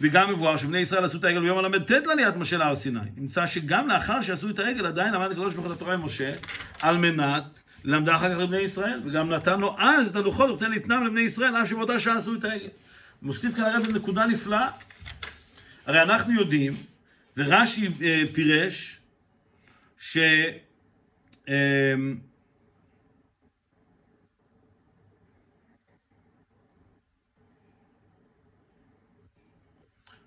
וגם 0.00 0.30
מבואר 0.30 0.56
שבני 0.56 0.78
ישראל 0.78 1.04
עשו 1.04 1.18
את 1.18 1.24
העגל 1.24 1.40
ביום 1.40 1.58
הל"ט 1.58 1.90
לעליית 1.90 2.36
משה 2.36 2.56
להר 2.56 2.74
סיני. 2.74 3.00
נמצא 3.16 3.46
שגם 3.46 3.88
לאחר 3.88 4.22
שעשו 4.22 4.50
את 4.50 4.58
העגל 4.58 4.86
עדיין 4.86 5.14
למד 5.14 5.30
הקדוש 5.30 5.54
ברוך 5.54 5.66
הוא 5.66 5.74
התורה 5.74 5.94
עם 5.94 6.04
משה, 6.04 6.34
על 6.82 6.98
מנת 6.98 7.58
למדה 7.84 8.16
אחר 8.16 8.34
כך 8.34 8.38
לבני 8.38 8.58
ישראל, 8.58 9.00
וגם 9.04 9.30
נתן 9.30 9.60
לו 9.60 9.76
אז 9.78 10.08
את 10.08 10.16
הלוחות, 10.16 10.48
נותן 10.48 10.70
לתנם 10.70 11.06
לבני 11.06 11.20
ישראל, 11.20 11.56
אף 11.56 11.68
שבאותה 11.68 12.00
שעה 12.00 12.16
עשו 12.16 12.34
את 12.34 12.44
העגל. 12.44 12.68
מוסיף 13.22 13.54
כאן 13.54 13.64
הרב 13.64 13.86
נקודה 13.94 14.26
נפלאה. 14.26 14.68
הרי 15.86 16.02
אנחנו 16.02 16.34
יודעים, 16.34 16.76
ורש"י 17.36 17.88
אה, 18.02 18.22
פירש, 18.32 18.98
ש... 19.98 20.18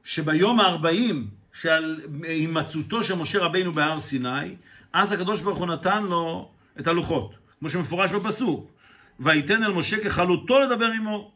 שביום 0.08 0.60
הארבעים 0.60 1.28
של 1.54 2.02
הימצאותו 2.24 3.04
של 3.04 3.16
משה 3.16 3.40
רבינו 3.40 3.74
בהר 3.74 4.00
סיני, 4.00 4.56
אז 4.94 5.12
הקדוש 5.12 5.42
ברוך 5.42 5.58
הוא 5.58 5.68
נתן 5.68 6.04
לו 6.04 6.52
את 6.80 6.88
הלוחות, 6.88 7.36
כמו 7.60 7.70
שמפורש 7.70 8.12
בפסוק. 8.12 8.72
ויתן 9.20 9.64
אל 9.64 9.72
משה 9.72 10.04
ככלותו 10.04 10.60
לדבר 10.60 10.86
עמו. 10.86 11.32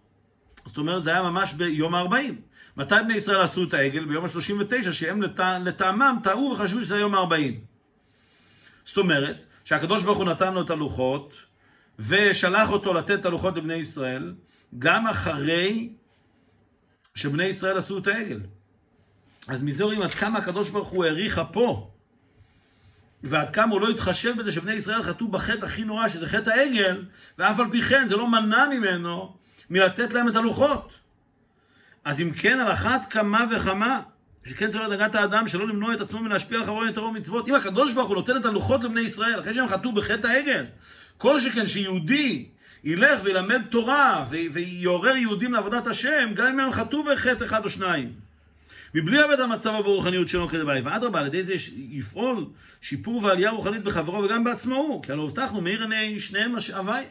זאת 0.65 0.77
אומרת, 0.77 1.03
זה 1.03 1.09
היה 1.11 1.23
ממש 1.23 1.53
ביום 1.53 1.95
הארבעים. 1.95 2.41
מתי 2.77 2.95
בני 3.03 3.13
ישראל 3.13 3.41
עשו 3.41 3.63
את 3.63 3.73
העגל? 3.73 4.05
ביום 4.05 4.25
השלושים 4.25 4.57
ותשע, 4.59 4.93
שהם 4.93 5.21
לטעמם 5.65 6.17
טעו 6.23 6.53
וחשבו 6.55 6.81
שזה 6.81 6.97
יום 6.97 7.15
הארבעים. 7.15 7.59
זאת 8.85 8.97
אומרת, 8.97 9.45
שהקדוש 9.63 10.03
ברוך 10.03 10.17
הוא 10.17 10.25
נתן 10.25 10.53
לו 10.53 10.61
את 10.61 10.69
הלוחות, 10.69 11.33
ושלח 11.99 12.71
אותו 12.71 12.93
לתת 12.93 13.19
את 13.19 13.25
הלוחות 13.25 13.57
לבני 13.57 13.73
ישראל, 13.73 14.33
גם 14.79 15.07
אחרי 15.07 15.89
שבני 17.15 17.43
ישראל 17.43 17.77
עשו 17.77 17.97
את 17.97 18.07
העגל. 18.07 18.39
אז 19.47 19.63
מזה 19.63 19.83
רואים 19.83 20.01
עד 20.01 20.13
כמה 20.13 20.39
הקדוש 20.39 20.69
ברוך 20.69 20.89
הוא 20.89 21.05
העריך 21.05 21.39
אפו, 21.39 21.91
ועד 23.23 23.49
כמה 23.49 23.71
הוא 23.71 23.81
לא 23.81 23.89
התחשב 23.89 24.37
בזה 24.37 24.51
שבני 24.51 24.73
ישראל 24.73 25.03
חטאו 25.03 25.27
בחטא 25.27 25.65
הכי 25.65 25.83
נורא, 25.83 26.09
שזה 26.09 26.27
חטא 26.27 26.49
העגל, 26.49 27.05
ואף 27.37 27.59
על 27.59 27.65
פי 27.71 27.81
כן 27.81 28.07
זה 28.07 28.15
לא 28.15 28.27
מנע 28.27 28.67
ממנו 28.67 29.35
מלתת 29.69 30.13
להם 30.13 30.27
את 30.27 30.35
הלוחות. 30.35 30.93
אז 32.05 32.21
אם 32.21 32.31
כן, 32.31 32.59
על 32.59 32.71
אחת 32.71 33.01
כמה 33.09 33.45
וכמה, 33.51 34.01
שכן 34.45 34.69
צריך 34.69 34.83
לדאגת 34.83 35.15
האדם 35.15 35.47
שלא 35.47 35.67
למנוע 35.67 35.93
את 35.93 36.01
עצמו 36.01 36.19
מלהשפיע 36.19 36.57
על 36.57 36.65
חברו 36.65 36.85
יותר 36.85 37.07
מצוות. 37.07 37.47
אם 37.47 37.55
הקדוש 37.55 37.93
ברוך 37.93 38.07
הוא 38.07 38.15
נותן 38.15 38.37
את 38.37 38.45
הלוחות 38.45 38.83
לבני 38.83 39.01
ישראל, 39.01 39.39
אחרי 39.39 39.53
שהם 39.53 39.67
חטאו 39.67 39.91
בחטא 39.91 40.27
העגל, 40.27 40.65
כל 41.17 41.39
שכן 41.39 41.67
שיהודי 41.67 42.45
ילך 42.83 43.19
וילמד 43.23 43.61
תורה 43.69 44.25
ויעורר 44.29 45.15
יהודים 45.15 45.53
לעבודת 45.53 45.87
השם, 45.87 46.31
גם 46.33 46.47
אם 46.47 46.59
הם 46.59 46.71
חטאו 46.71 47.03
בחטא 47.03 47.43
אחד 47.43 47.63
או 47.63 47.69
שניים. 47.69 48.13
מבלי 48.95 49.17
לאבד 49.17 49.39
המצב 49.39 49.81
ברוחניות 49.83 50.27
שלו 50.27 50.47
כדבעי, 50.47 50.81
ואדרבה, 50.81 51.19
על 51.19 51.27
ידי 51.27 51.43
זה 51.43 51.53
יפעול 51.75 52.45
שיפור 52.81 53.23
ועלייה 53.23 53.51
רוחנית 53.51 53.83
בחברו 53.83 54.23
וגם 54.23 54.43
בעצמו 54.43 54.75
הוא, 54.75 55.03
כי 55.03 55.11
הלא 55.11 55.23
הבטחנו 55.23 55.61
מאיר 55.61 55.81
עיני 55.81 56.19
שניהם 56.19 56.55
משאבי. 56.55 57.03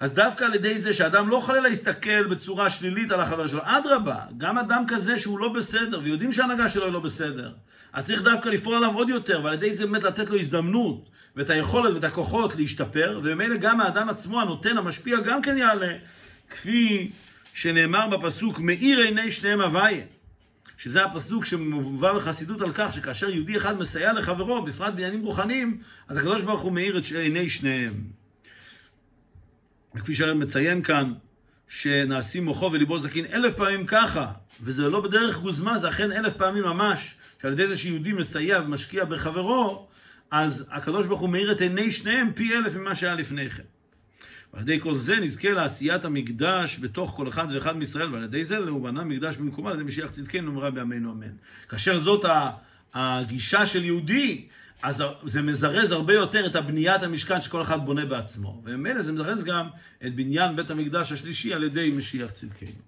אז 0.00 0.14
דווקא 0.14 0.44
על 0.44 0.54
ידי 0.54 0.78
זה 0.78 0.94
שאדם 0.94 1.28
לא 1.28 1.40
חלילה 1.40 1.68
יסתכל 1.68 2.26
בצורה 2.26 2.70
שלילית 2.70 3.10
על 3.10 3.20
החבר 3.20 3.46
שלו, 3.46 3.60
אדרבה, 3.64 4.18
גם 4.38 4.58
אדם 4.58 4.84
כזה 4.88 5.18
שהוא 5.18 5.38
לא 5.38 5.48
בסדר, 5.48 6.00
ויודעים 6.02 6.32
שההנהגה 6.32 6.70
שלו 6.70 6.84
היא 6.84 6.92
לא 6.92 7.00
בסדר, 7.00 7.52
אז 7.92 8.06
צריך 8.06 8.22
דווקא 8.22 8.48
לפעול 8.48 8.76
עליו 8.76 8.94
עוד 8.94 9.08
יותר, 9.08 9.40
ועל 9.44 9.54
ידי 9.54 9.72
זה 9.72 9.86
באמת 9.86 10.04
לתת 10.04 10.30
לו 10.30 10.38
הזדמנות, 10.38 11.08
ואת 11.36 11.50
היכולת 11.50 11.94
ואת 11.94 12.04
הכוחות 12.04 12.56
להשתפר, 12.56 13.20
וממילא 13.22 13.56
גם 13.56 13.80
האדם 13.80 14.08
עצמו, 14.08 14.40
הנותן, 14.40 14.78
המשפיע, 14.78 15.20
גם 15.20 15.42
כן 15.42 15.56
יעלה, 15.56 15.92
כפי 16.50 17.10
שנאמר 17.54 18.08
בפסוק, 18.08 18.58
מאיר 18.58 18.98
עיני 18.98 19.30
שניהם 19.30 19.60
הוויה. 19.60 20.04
שזה 20.78 21.04
הפסוק 21.04 21.44
שמובא 21.44 22.12
בחסידות 22.12 22.60
על 22.60 22.72
כך 22.74 22.92
שכאשר 22.92 23.30
יהודי 23.30 23.56
אחד 23.56 23.78
מסייע 23.78 24.12
לחברו, 24.12 24.62
בפרט 24.62 24.94
בעניינים 24.94 25.24
רוחניים, 25.24 25.80
אז 26.08 26.16
הקדוש 26.16 26.42
ברוך 26.42 26.60
הוא 26.60 26.72
מאיר 26.72 26.98
את 26.98 27.04
עיני 27.04 27.50
שניהם. 27.50 27.92
וכפי 29.94 30.32
מציין 30.34 30.82
כאן, 30.82 31.12
שנעשים 31.68 32.44
מוחו 32.44 32.72
וליבו 32.72 32.98
זקין 32.98 33.26
אלף 33.32 33.54
פעמים 33.54 33.86
ככה, 33.86 34.32
וזה 34.60 34.88
לא 34.88 35.00
בדרך 35.00 35.38
גוזמה, 35.38 35.78
זה 35.78 35.88
אכן 35.88 36.12
אלף 36.12 36.36
פעמים 36.36 36.62
ממש, 36.62 37.14
שעל 37.42 37.52
ידי 37.52 37.66
זה 37.66 37.76
שיהודי 37.76 38.12
מסייע 38.12 38.60
ומשקיע 38.60 39.04
בחברו, 39.04 39.88
אז 40.30 40.68
הקדוש 40.70 41.06
ברוך 41.06 41.20
הוא 41.20 41.28
מאיר 41.28 41.52
את 41.52 41.60
עיני 41.60 41.92
שניהם 41.92 42.32
פי 42.32 42.56
אלף 42.56 42.74
ממה 42.74 42.94
שהיה 42.94 43.14
לפני 43.14 43.50
כן. 43.50 43.62
ועל 44.52 44.62
ידי 44.62 44.80
כל 44.80 44.98
זה 44.98 45.16
נזכה 45.16 45.50
לעשיית 45.50 46.04
המקדש 46.04 46.78
בתוך 46.80 47.10
כל 47.16 47.28
אחד 47.28 47.46
ואחד 47.54 47.76
מישראל, 47.76 48.14
ועל 48.14 48.24
ידי 48.24 48.44
זה 48.44 48.56
הוא 48.56 48.82
בנה 48.84 49.04
מקדש 49.04 49.36
במקומה 49.36 49.70
על 49.70 49.76
ידי 49.76 49.84
משיח 49.84 50.10
צדקנו 50.10 50.52
נאמרה 50.52 50.70
בימינו 50.70 51.12
אמן. 51.12 51.32
כאשר 51.68 51.98
זאת 51.98 52.24
הגישה 52.94 53.66
של 53.66 53.84
יהודי, 53.84 54.46
אז 54.82 55.04
זה 55.26 55.42
מזרז 55.42 55.92
הרבה 55.92 56.14
יותר 56.14 56.46
את 56.46 56.56
הבניית 56.56 57.02
המשכן 57.02 57.40
שכל 57.40 57.62
אחד 57.62 57.84
בונה 57.84 58.06
בעצמו. 58.06 58.62
וממילא 58.64 59.02
זה 59.02 59.12
מזרז 59.12 59.44
גם 59.44 59.68
את 60.06 60.14
בניין 60.14 60.56
בית 60.56 60.70
המקדש 60.70 61.12
השלישי 61.12 61.54
על 61.54 61.64
ידי 61.64 61.90
משיח 61.96 62.30
צדקנו. 62.30 62.82